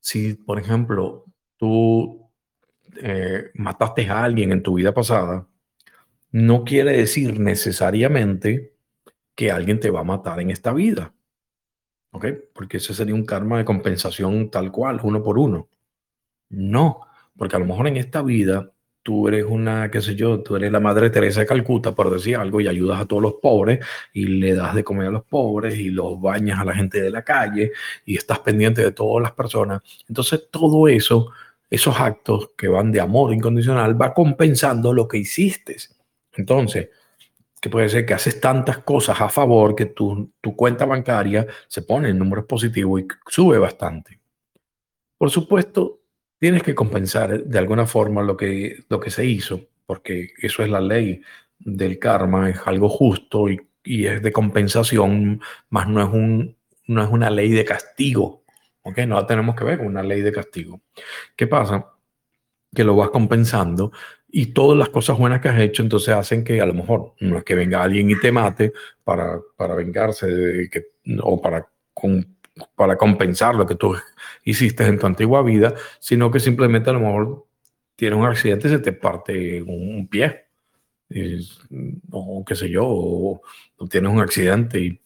[0.00, 1.24] si, por ejemplo,
[1.56, 2.28] tú
[2.96, 5.46] eh, mataste a alguien en tu vida pasada,
[6.30, 8.74] no quiere decir necesariamente
[9.34, 11.14] que alguien te va a matar en esta vida.
[12.10, 12.26] ¿Ok?
[12.54, 15.68] Porque ese sería un karma de compensación tal cual, uno por uno.
[16.48, 17.02] No,
[17.36, 18.72] porque a lo mejor en esta vida
[19.08, 22.36] tú eres una, qué sé yo, tú eres la Madre Teresa de Calcuta, por decir
[22.36, 23.80] algo, y ayudas a todos los pobres
[24.12, 27.10] y le das de comer a los pobres y los bañas a la gente de
[27.10, 27.72] la calle
[28.04, 29.80] y estás pendiente de todas las personas.
[30.06, 31.32] Entonces todo eso,
[31.70, 35.78] esos actos que van de amor incondicional, va compensando lo que hiciste.
[36.34, 36.90] Entonces,
[37.62, 41.80] que puede ser que haces tantas cosas a favor que tu, tu cuenta bancaria se
[41.80, 44.20] pone en números positivos y sube bastante.
[45.16, 45.97] Por supuesto,
[46.38, 50.70] tienes que compensar de alguna forma lo que, lo que se hizo, porque eso es
[50.70, 51.22] la ley
[51.58, 56.56] del karma, es algo justo y, es de compensación, más no es, un,
[56.88, 58.44] no es una ley de castigo.
[58.82, 58.98] ¿ok?
[59.06, 60.82] No tenemos que ver con una ley de castigo.
[61.34, 61.94] ¿Qué pasa?
[62.74, 63.90] Que lo vas compensando
[64.30, 67.38] y todas las cosas buenas que has hecho entonces hacen que a lo mejor no
[67.38, 70.68] es que venga alguien y te mate para, para vengarse
[71.22, 71.66] o para
[72.74, 73.94] para compensar lo que tú
[74.50, 77.46] hiciste en tu antigua vida, sino que simplemente a lo mejor
[77.96, 80.46] tienes un accidente y se te parte un, pie,
[82.10, 83.42] o qué sé yo, o,
[83.90, 85.00] tienes un accidente y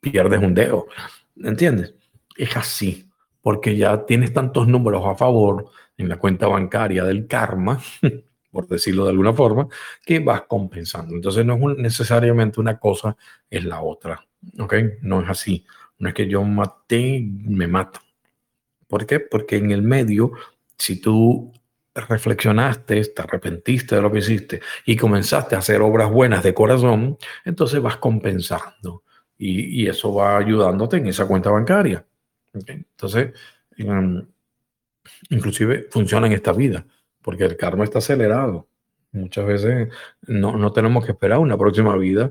[0.00, 0.86] pierdes un dedo,
[1.36, 1.94] ¿entiendes?
[2.36, 3.10] Es así,
[3.40, 7.80] porque ya tienes tantos números a favor en la cuenta bancaria del karma,
[8.52, 9.68] por decirlo de alguna forma,
[10.04, 11.14] que vas compensando.
[11.14, 13.16] Entonces no es necesariamente una cosa,
[13.48, 14.24] es la otra,
[14.58, 14.74] ¿ok?
[15.02, 15.64] No es así.
[15.98, 18.00] No es que yo maté, me mato.
[18.90, 19.20] ¿Por qué?
[19.20, 20.32] Porque en el medio,
[20.76, 21.52] si tú
[21.94, 27.16] reflexionaste, te arrepentiste de lo que hiciste y comenzaste a hacer obras buenas de corazón,
[27.44, 29.04] entonces vas compensando
[29.38, 32.04] y, eso va ayudándote en esa cuenta bancaria.
[32.52, 33.32] Entonces,
[33.76, 34.26] em,
[35.30, 36.84] inclusive funciona en esta vida,
[37.22, 38.68] porque el karma está acelerado.
[39.12, 39.88] Muchas veces
[40.26, 42.30] no, no tenemos que esperar una próxima vida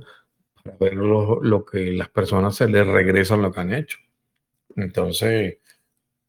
[0.64, 3.97] para ver lo, que las personas se les regresan lo que han hecho.
[4.76, 5.57] Entonces,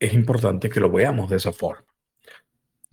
[0.01, 1.84] es importante que lo veamos de esa forma.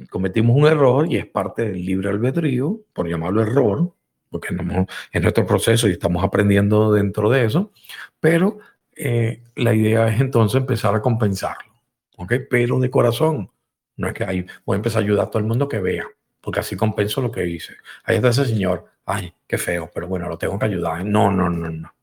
[0.09, 3.93] Cometimos un error y es parte del libre albedrío, por llamarlo error,
[4.29, 7.71] porque en nuestro proceso y estamos aprendiendo dentro de eso,
[8.19, 8.59] pero
[8.95, 11.73] eh, la idea es entonces empezar a compensarlo,
[12.17, 12.33] ¿ok?
[12.49, 13.49] Pero de corazón,
[13.95, 16.05] no es que ahí voy a empezar a ayudar a todo el mundo que vea,
[16.41, 17.73] porque así compenso lo que hice.
[18.03, 21.03] Ahí está ese señor, ay, qué feo, pero bueno, lo tengo que ayudar.
[21.05, 21.93] No, no, no, no.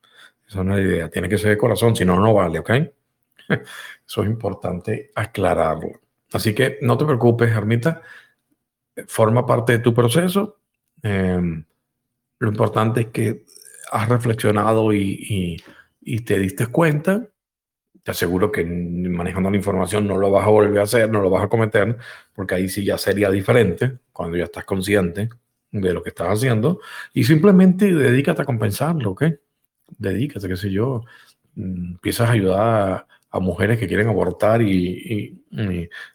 [0.48, 1.10] Esa es la idea.
[1.10, 2.70] Tiene que ser de corazón, si no, no vale, ¿ok?
[4.06, 6.00] Eso es importante aclararlo.
[6.32, 8.02] Así que no te preocupes, Ermita.
[9.06, 10.58] Forma parte de tu proceso.
[11.02, 11.64] Em,
[12.38, 13.44] Lo importante es que
[13.92, 15.62] has reflexionado y,
[16.26, 17.28] te diste cuenta.
[18.02, 21.30] Te aseguro que manejando la información no lo vas a volver a hacer, no lo
[21.30, 21.96] vas a cometer,
[22.34, 25.30] porque ahí sí ya sería diferente cuando ya estás consciente
[25.70, 26.80] de lo que estás haciendo.
[27.14, 29.24] Y simplemente dedícate a compensarlo, ¿ok?
[29.98, 31.02] Dedícate, qué sé yo.
[31.54, 35.42] Mm, empiezas a ayudar a mujeres que quieren abortar y,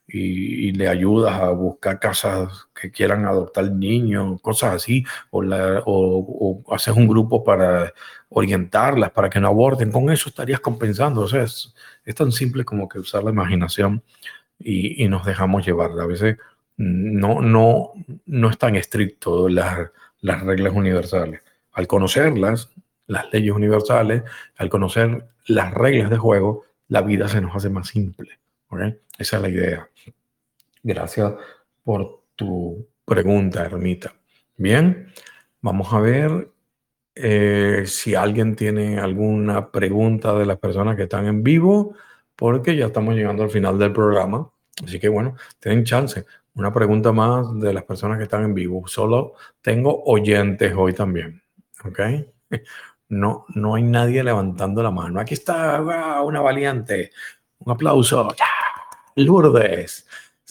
[0.07, 6.63] y, le ayudas a buscar casas que quieran adoptar niños, cosas así, o, la, o,
[6.73, 7.93] haces un grupo para
[8.29, 11.19] orientarlas, para que no aborten, con eso estarías compensando.
[11.21, 11.75] O sea, es,
[12.15, 14.01] tan simple como que usar la imaginación
[14.57, 15.91] y, nos dejamos llevar.
[15.99, 16.37] A veces
[16.77, 17.91] no, no,
[18.27, 19.89] no es tan estricto las,
[20.21, 21.41] las reglas universales.
[21.73, 22.69] Al conocerlas,
[23.07, 24.23] las leyes universales,
[24.55, 28.39] al conocer las reglas de juego, la vida se nos hace más simple.
[29.17, 29.89] Esa es la idea.
[30.83, 31.33] Gracias
[31.83, 34.13] por tu pregunta, Ermita.
[34.57, 35.11] Bien,
[35.61, 36.49] vamos a ver
[37.15, 41.95] eh, si alguien tiene alguna pregunta de las personas que están en vivo,
[42.35, 44.49] porque ya estamos llegando al final del programa.
[44.83, 46.25] Así que bueno, tienen chance.
[46.55, 48.87] Una pregunta más de las personas que están en vivo.
[48.87, 51.41] Solo tengo oyentes hoy también.
[51.85, 51.99] ¿Ok?
[53.09, 55.19] No, no hay nadie levantando la mano.
[55.19, 55.81] Aquí está
[56.21, 57.11] una valiente.
[57.59, 58.27] Un aplauso.
[59.15, 60.07] Lourdes.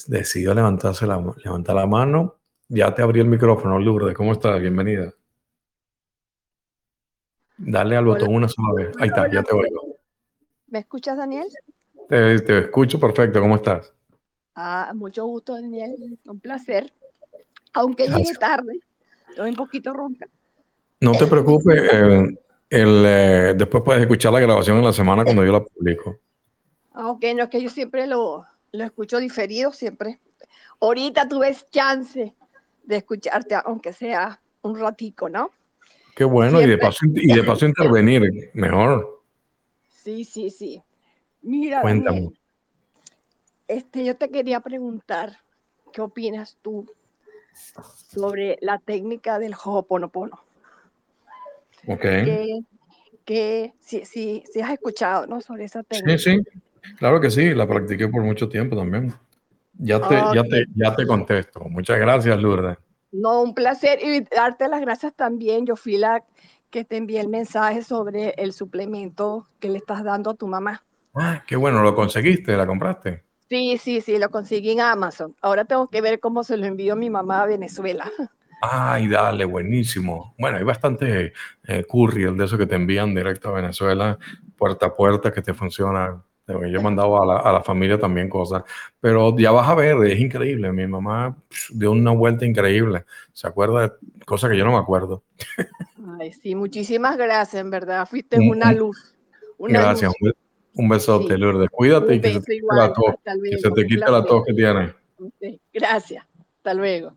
[0.06, 2.36] Decidió levantarse la, levantar la mano.
[2.68, 4.14] Ya te abrí el micrófono, Lourdes.
[4.16, 4.60] ¿Cómo estás?
[4.60, 5.12] Bienvenida.
[7.56, 8.96] Dale al botón una sola vez.
[8.98, 9.96] Ahí está, ya te oigo.
[10.66, 11.48] ¿Me escuchas, Daniel?
[12.08, 13.40] Te, escucho perfecto.
[13.40, 13.92] ¿Cómo estás?
[14.54, 16.18] Ah, mucho gusto, Daniel.
[16.24, 16.92] Un placer.
[17.72, 18.80] Aunque llegue tarde,
[19.28, 20.26] estoy un poquito ronca.
[21.00, 21.80] No te preocupes.
[21.92, 22.38] Eh,
[22.70, 26.18] el, eh, después puedes escuchar la grabación en la semana cuando yo la publico.
[26.92, 30.20] Ah, ok, no es que yo siempre lo, lo escucho diferido, siempre.
[30.80, 32.34] Ahorita tuve chance
[32.84, 35.50] de escucharte, aunque sea un ratico, ¿no?
[36.14, 39.22] Qué bueno, y de, paso, y de paso intervenir, mejor.
[39.88, 40.82] Sí, sí, sí.
[41.42, 42.32] Mira, Cuéntame.
[43.68, 45.38] este, yo te quería preguntar,
[45.92, 46.90] ¿qué opinas tú
[48.10, 50.47] sobre la técnica del Ho'oponopono?
[51.88, 52.66] Okay.
[53.24, 55.40] Que, si, si, si, has escuchado ¿no?
[55.40, 56.18] sobre esa técnica.
[56.18, 59.14] Sí, sí, claro que sí, la practiqué por mucho tiempo también.
[59.72, 61.60] Ya te, ya te, ya te contesto.
[61.60, 62.76] Muchas gracias, Lourdes.
[63.10, 65.64] No, un placer y darte las gracias también.
[65.64, 66.24] Yo fui la
[66.70, 70.84] que te envié el mensaje sobre el suplemento que le estás dando a tu mamá.
[71.14, 72.56] Ah, qué bueno, ¿lo conseguiste?
[72.56, 73.24] ¿La compraste?
[73.48, 75.34] Sí, sí, sí, lo conseguí en Amazon.
[75.40, 78.10] Ahora tengo que ver cómo se lo envió mi mamá a Venezuela.
[78.60, 80.34] Ay, dale, buenísimo.
[80.38, 81.32] Bueno, hay bastante
[81.66, 84.18] eh, courier de eso que te envían directo a Venezuela,
[84.56, 86.22] puerta a puerta, que te funciona.
[86.46, 88.62] Yo he mandado a la, a la, familia también cosas,
[89.00, 90.72] pero ya vas a ver, es increíble.
[90.72, 91.36] Mi mamá
[91.70, 93.04] dio una vuelta increíble.
[93.34, 93.92] Se acuerda de
[94.24, 95.22] cosas que yo no me acuerdo.
[96.18, 98.08] Ay, sí, muchísimas gracias, en verdad.
[98.08, 99.14] Fuiste una luz.
[99.58, 100.10] gracias,
[100.74, 101.68] Un, besote, Lourdes.
[101.70, 104.54] Cuídate y que se, te quite la tos, que se te quite la tos que
[104.54, 104.94] tienes.
[105.72, 106.24] Gracias.
[106.56, 107.12] Hasta luego.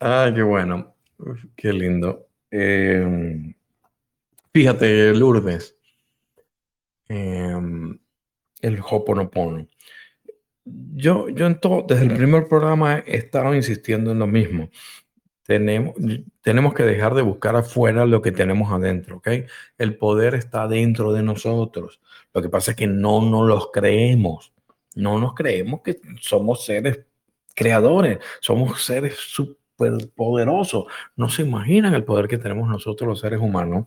[0.00, 0.94] Ah, qué bueno.
[1.56, 2.26] qué lindo.
[2.50, 3.54] Em,
[4.52, 5.76] fíjate, Lourdes.
[7.08, 7.98] Em,
[8.62, 9.66] el Hoponopono.
[10.64, 14.70] Yo, yo en todo, desde el primer programa he estado insistiendo en lo mismo.
[15.44, 15.94] Tenemos,
[16.42, 19.28] tenemos que dejar de buscar afuera lo que tenemos adentro, ¿ok?
[19.78, 22.00] El poder está dentro de nosotros.
[22.32, 24.52] Lo que pasa es que no nos los creemos.
[24.94, 27.00] No nos creemos que somos seres
[27.54, 29.16] creadores, somos seres
[30.14, 30.86] poderoso.
[31.16, 33.86] No se imaginan el poder que tenemos nosotros los seres humanos,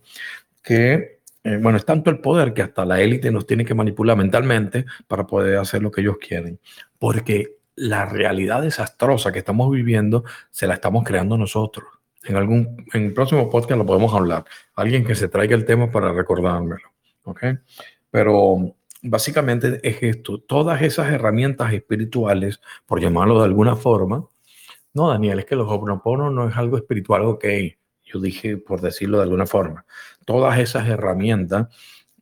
[0.62, 4.16] que, eh, bueno, es tanto el poder que hasta la élite nos tiene que manipular
[4.16, 6.58] mentalmente para poder hacer lo que ellos quieren.
[6.98, 11.86] Porque la realidad desastrosa que estamos viviendo se la estamos creando nosotros.
[12.24, 14.44] En algún en el próximo podcast lo podemos hablar.
[14.74, 16.88] Alguien que se traiga el tema para recordármelo.
[17.24, 17.44] ¿Ok?
[18.10, 20.40] Pero básicamente es esto.
[20.40, 24.26] Todas esas herramientas espirituales, por llamarlo de alguna forma,
[24.94, 27.44] no, Daniel, es que los Ho'oponopono no es algo espiritual, ok.
[28.04, 29.84] Yo dije, por decirlo de alguna forma,
[30.24, 31.68] todas esas herramientas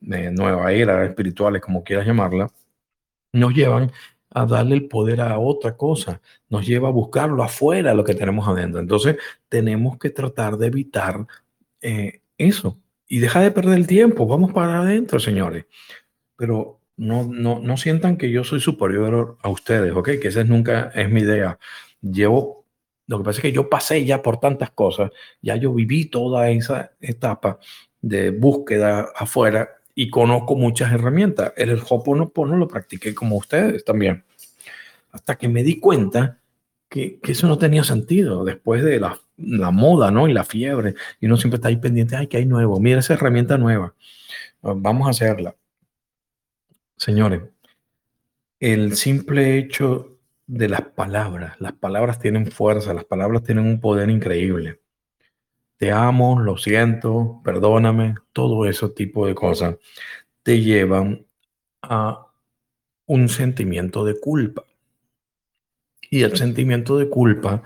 [0.00, 2.50] de nueva era espirituales, como quieras llamarla,
[3.32, 3.92] nos llevan
[4.30, 8.48] a darle el poder a otra cosa, nos lleva a buscarlo afuera, lo que tenemos
[8.48, 8.80] adentro.
[8.80, 9.16] Entonces,
[9.48, 11.26] tenemos que tratar de evitar
[11.82, 14.26] eh, eso y deja de perder el tiempo.
[14.26, 15.66] Vamos para adentro, señores.
[16.36, 20.10] Pero no, no, no sientan que yo soy superior a ustedes, ¿ok?
[20.20, 21.58] Que esa nunca es mi idea.
[22.00, 22.61] Llevo
[23.06, 26.50] lo que pasa es que yo pasé ya por tantas cosas, ya yo viví toda
[26.50, 27.58] esa etapa
[28.00, 31.52] de búsqueda afuera y conozco muchas herramientas.
[31.56, 34.24] El Hoponopono lo practiqué como ustedes también.
[35.10, 36.38] Hasta que me di cuenta
[36.88, 38.44] que, que eso no tenía sentido.
[38.44, 40.28] Después de las la moda, ¿no?
[40.28, 40.94] Y la fiebre.
[41.20, 42.80] Y uno siempre está ahí pendiente, ay, que hay nuevo.
[42.80, 43.94] Mira esa herramienta nueva.
[44.62, 45.56] Vamos a hacerla.
[46.96, 47.42] Señores,
[48.60, 50.11] el simple hecho
[50.52, 54.82] de las palabras, las palabras tienen fuerza, las palabras tienen un poder increíble.
[55.78, 59.76] Te amo, lo siento, perdóname, todo ese tipo de cosas
[60.42, 61.26] te llevan
[61.80, 62.26] a
[63.06, 64.64] un sentimiento de culpa.
[66.10, 67.62] Y el sentimiento de culpa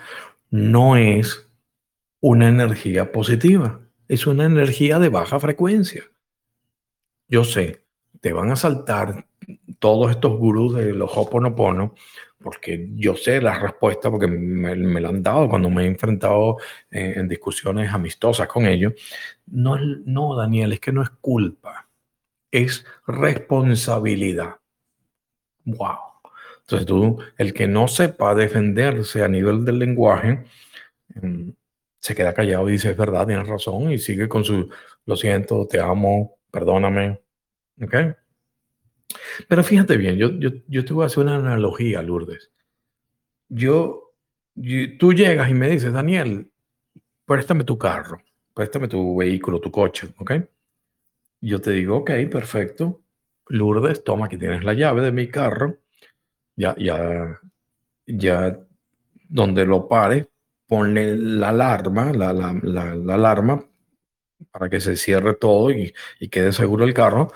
[0.51, 1.51] no es
[2.21, 6.05] una energía positiva, es una energía de baja frecuencia.
[7.27, 7.85] Yo sé,
[8.21, 9.27] te van a saltar
[9.81, 11.97] todos estos gurús de los Hoponopono,
[12.47, 16.59] porque yo sé la respuesta, porque me, me la han dado cuando me he enfrentado
[16.93, 18.93] en, en discusiones amistosas con ellos.
[19.47, 21.89] No, no, Daniel, es que no es culpa,
[22.53, 24.59] es responsabilidad.
[25.65, 25.99] Wow.
[26.61, 30.45] Entonces tú, el que no sepa defenderse a nivel del lenguaje,
[31.21, 31.49] mm,
[31.99, 34.71] se queda callado y dice, es verdad, tienes razón, y sigue con su,
[35.05, 37.21] lo siento, te amo, perdóname.
[37.83, 37.95] ¿Ok?
[39.49, 42.51] Pero fíjate bien, yo, yo, yo te voy a hacer una analogía, Lourdes.
[43.49, 44.13] Yo,
[44.99, 46.51] tú llegas y me dices, Daniel,
[47.25, 48.21] préstame tu carro,
[48.55, 50.33] préstame tu vehículo, tu coche, ¿ok?
[51.41, 53.03] Yo te digo, ok, perfecto.
[53.49, 55.79] Lourdes, toma, aquí tienes la llave de mi carro.
[56.57, 57.41] Ya, ya,
[58.07, 58.59] ya,
[59.29, 60.29] donde lo pare,
[60.67, 63.65] ponle la alarma, la, la, la, alarma
[64.51, 67.33] para que se cierre todo y, y, quede seguro el carro,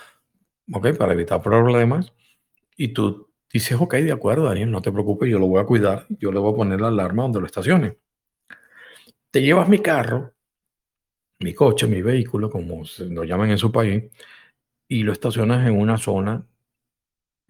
[0.72, 2.12] ok, para evitar problemas.
[2.76, 6.06] Y tú dices, ok, de acuerdo, Daniel, no te preocupes, yo lo voy a cuidar,
[6.08, 7.98] yo le voy a poner la alarma donde lo estacione.
[9.30, 10.34] Te llevas mi carro,
[11.40, 14.04] mi coche, mi vehículo, como lo llaman en su país,
[14.88, 16.46] y lo estacionas en una zona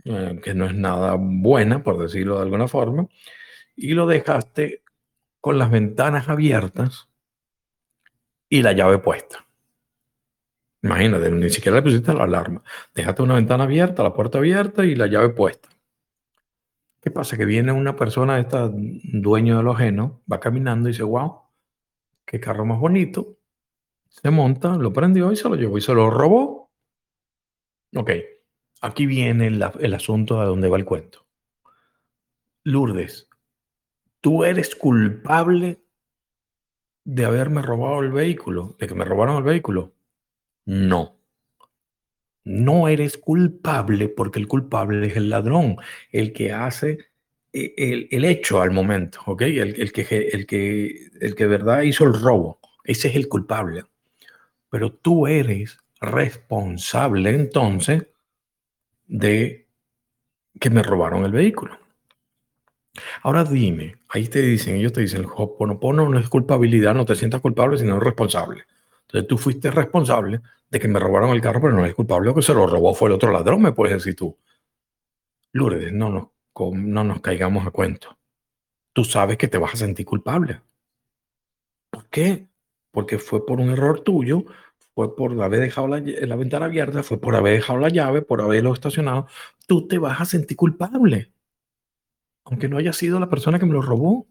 [0.04, 3.06] eh, que no es nada buena, por decirlo de alguna forma,
[3.76, 4.82] y lo dejaste
[5.40, 7.08] con las ventanas abiertas
[8.48, 9.46] y la llave puesta.
[10.82, 12.62] Imagínate, ni siquiera le pusiste la alarma.
[12.94, 15.68] Dejaste una ventana abierta, la puerta abierta y la llave puesta.
[17.02, 17.36] ¿Qué pasa?
[17.36, 21.42] Que viene una persona, esta dueño de lo ajeno, va caminando y dice, wow,
[22.24, 23.36] qué carro más bonito.
[24.08, 26.60] Se monta, lo prendió y se lo llevó y se lo robó
[27.96, 28.10] Ok,
[28.82, 31.26] aquí viene el, asunto a dónde va el cuento.
[32.62, 33.28] Lourdes,
[34.20, 35.82] tú eres culpable
[37.04, 39.94] de haberme robado el vehículo, de que me robaron el vehículo.
[40.70, 41.16] No.
[42.44, 45.78] No eres culpable porque el culpable es el ladrón,
[46.12, 47.10] el que hace
[47.52, 49.42] eh, el, hecho al momento, ¿ok?
[49.42, 50.02] El, el, que,
[50.32, 52.60] el, que, el que de verdad hizo el robo.
[52.84, 53.84] Ese es el culpable.
[54.70, 58.06] Pero tú eres responsable entonces
[59.08, 59.66] de
[60.60, 61.80] que me robaron el vehículo.
[63.22, 67.16] Ahora dime, ahí te dicen, ellos te dicen, el Hoponopono no es culpabilidad, no te
[67.16, 68.66] sientas culpable, sino responsable.
[69.08, 70.40] Entonces tú fuiste responsable
[70.70, 72.94] de que me robaron el carro, pero no es culpable, lo que se lo robó
[72.94, 74.38] fue el otro ladrón, me puedes decir tú.
[75.52, 76.28] Lourdes, no nos,
[76.74, 78.16] no nos caigamos a cuento.
[78.92, 80.62] Tú sabes que te vas a sentir culpable.
[81.90, 82.48] ¿Por qué?
[82.92, 84.44] Porque fue por un error tuyo,
[84.94, 88.72] fue por haber dejado la, ventana abierta, fue por haber dejado la llave, por haberlo
[88.72, 89.26] estacionado,
[89.66, 91.32] tú te vas a sentir culpable.
[92.44, 94.26] Aunque no haya sido la persona que me lo robó.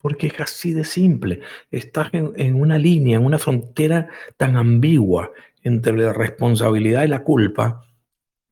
[0.00, 1.40] Porque es así de simple.
[1.70, 5.30] Estás en, una línea, en una frontera tan ambigua
[5.62, 7.86] entre la responsabilidad y la culpa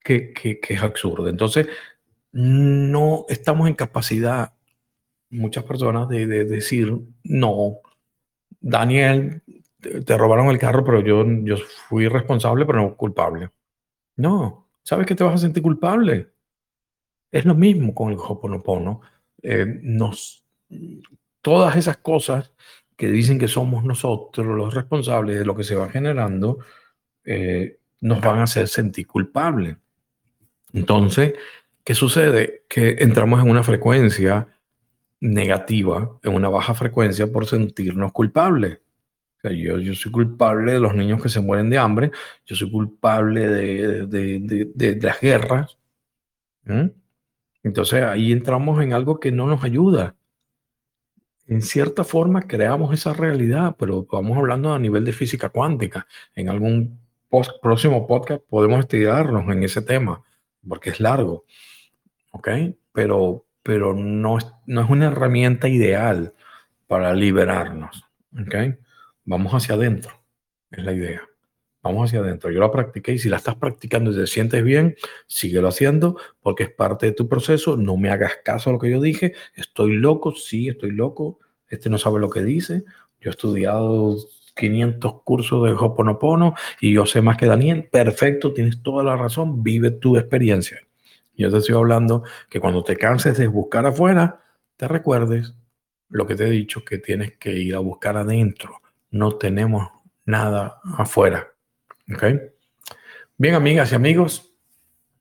[0.03, 0.33] que,
[0.69, 1.29] es absurdo.
[1.29, 1.69] Entonces,
[2.33, 4.53] no estamos en capacidad,
[5.31, 6.95] muchas personas, de, de decir,
[7.25, 7.81] no,
[8.61, 9.43] Daniel,
[9.81, 11.57] te, robaron el carro, pero yo, yo
[11.89, 13.51] fui responsable, pero no culpable.
[14.17, 16.33] No, ¿sabes que te vas a sentir culpable?
[17.31, 19.01] Es lo mismo con el Hoponopono.
[19.43, 20.45] Eh, nos,
[21.43, 22.53] todas esas cosas
[22.97, 26.59] que dicen que somos nosotros los responsables de lo que se va generando,
[27.25, 29.77] eh, nos van a hacer sentir culpables.
[30.73, 31.35] Entonces,
[31.85, 32.65] ¿qué sucede?
[32.69, 34.49] Que entramos en una frecuencia
[35.21, 38.81] negativa, en una baja frecuencia por sentirnos culpables
[39.43, 42.11] yo, yo soy culpable de los niños que se mueren de hambre,
[42.47, 45.79] yo soy culpable de, de, de, las guerras.
[47.63, 50.17] Entonces ahí entramos en algo que no nos ayuda.
[51.49, 56.07] En cierta forma creamos esa realidad, pero vamos hablando a nivel de física cuántica.
[56.35, 57.01] En algún
[57.63, 60.23] próximo podcast podemos estudiarnos en ese tema,
[60.67, 61.47] porque es largo.
[62.33, 62.49] ¿Ok?
[62.93, 66.35] Pero, pero no, es, no es una herramienta ideal
[66.87, 68.05] para liberarnos.
[68.39, 68.77] ¿Ok?
[69.25, 70.23] Vamos hacia adentro,
[70.71, 71.23] es la idea.
[71.83, 72.51] Vamos hacia adentro.
[72.51, 76.65] Yo la practiqué y si la estás practicando y te sientes bien, síguelo haciendo porque
[76.65, 77.77] es parte de tu proceso.
[77.77, 79.35] No me hagas caso a lo que yo dije.
[79.55, 81.39] Estoy loco, sí, estoy loco.
[81.69, 82.85] este no sabe lo que dice,
[83.21, 84.17] yo he estudiado
[84.57, 89.63] 500 cursos de Hoponopono y yo sé más que Daniel, perfecto, tienes toda la razón,
[89.63, 90.79] vive tu experiencia.
[91.35, 94.41] Yo te estoy hablando que cuando te canses de buscar afuera,
[94.77, 95.55] te recuerdes
[96.09, 98.81] lo que te he dicho, que tienes que ir a buscar adentro.
[99.11, 99.89] No tenemos
[100.25, 101.49] nada afuera.
[102.15, 102.25] ¿Ok?
[103.37, 104.55] Bien, amigas y amigos,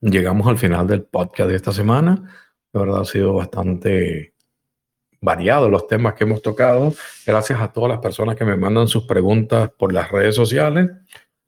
[0.00, 2.34] llegamos al final del podcast de esta semana.
[2.72, 4.32] La verdad ha sido bastante
[5.20, 6.94] variado los temas que hemos tocado.
[7.26, 10.88] Gracias a todas las personas que me mandan sus preguntas por las redes sociales.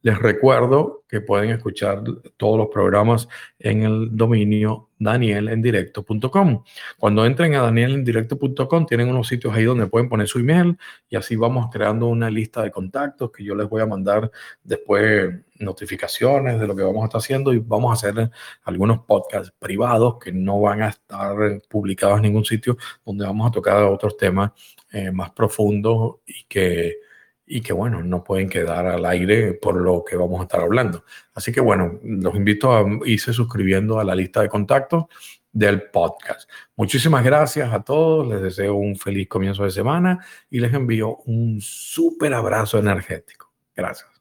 [0.03, 2.03] Les recuerdo que pueden escuchar
[2.37, 3.27] todos los programas
[3.59, 6.63] en el dominio danielendirecto.com.
[6.99, 10.79] Cuando entren a danielendirecto.com tienen unos sitios ahí donde pueden poner su email
[11.09, 14.31] y así vamos creando una lista de contactos que yo les voy a mandar
[14.63, 18.31] después notificaciones de lo que vamos a estar haciendo y vamos a hacer
[18.63, 23.51] algunos podcasts privados que no van a estar publicados en ningún sitio donde vamos a
[23.51, 24.53] tocar otros temas
[24.93, 26.97] eh, más profundos y que
[27.53, 31.05] y que bueno, no pueden quedar al aire por lo que vamos a estar hablando.
[31.35, 35.07] Así que bueno, los invito a irse suscribiendo a la lista de contactos
[35.53, 36.49] del podcast.
[36.77, 41.61] Muchísimas gracias a todos, les deseo un feliz comienzo de semana y les envío un
[41.61, 43.53] súper abrazo energético.
[43.75, 44.20] Gracias.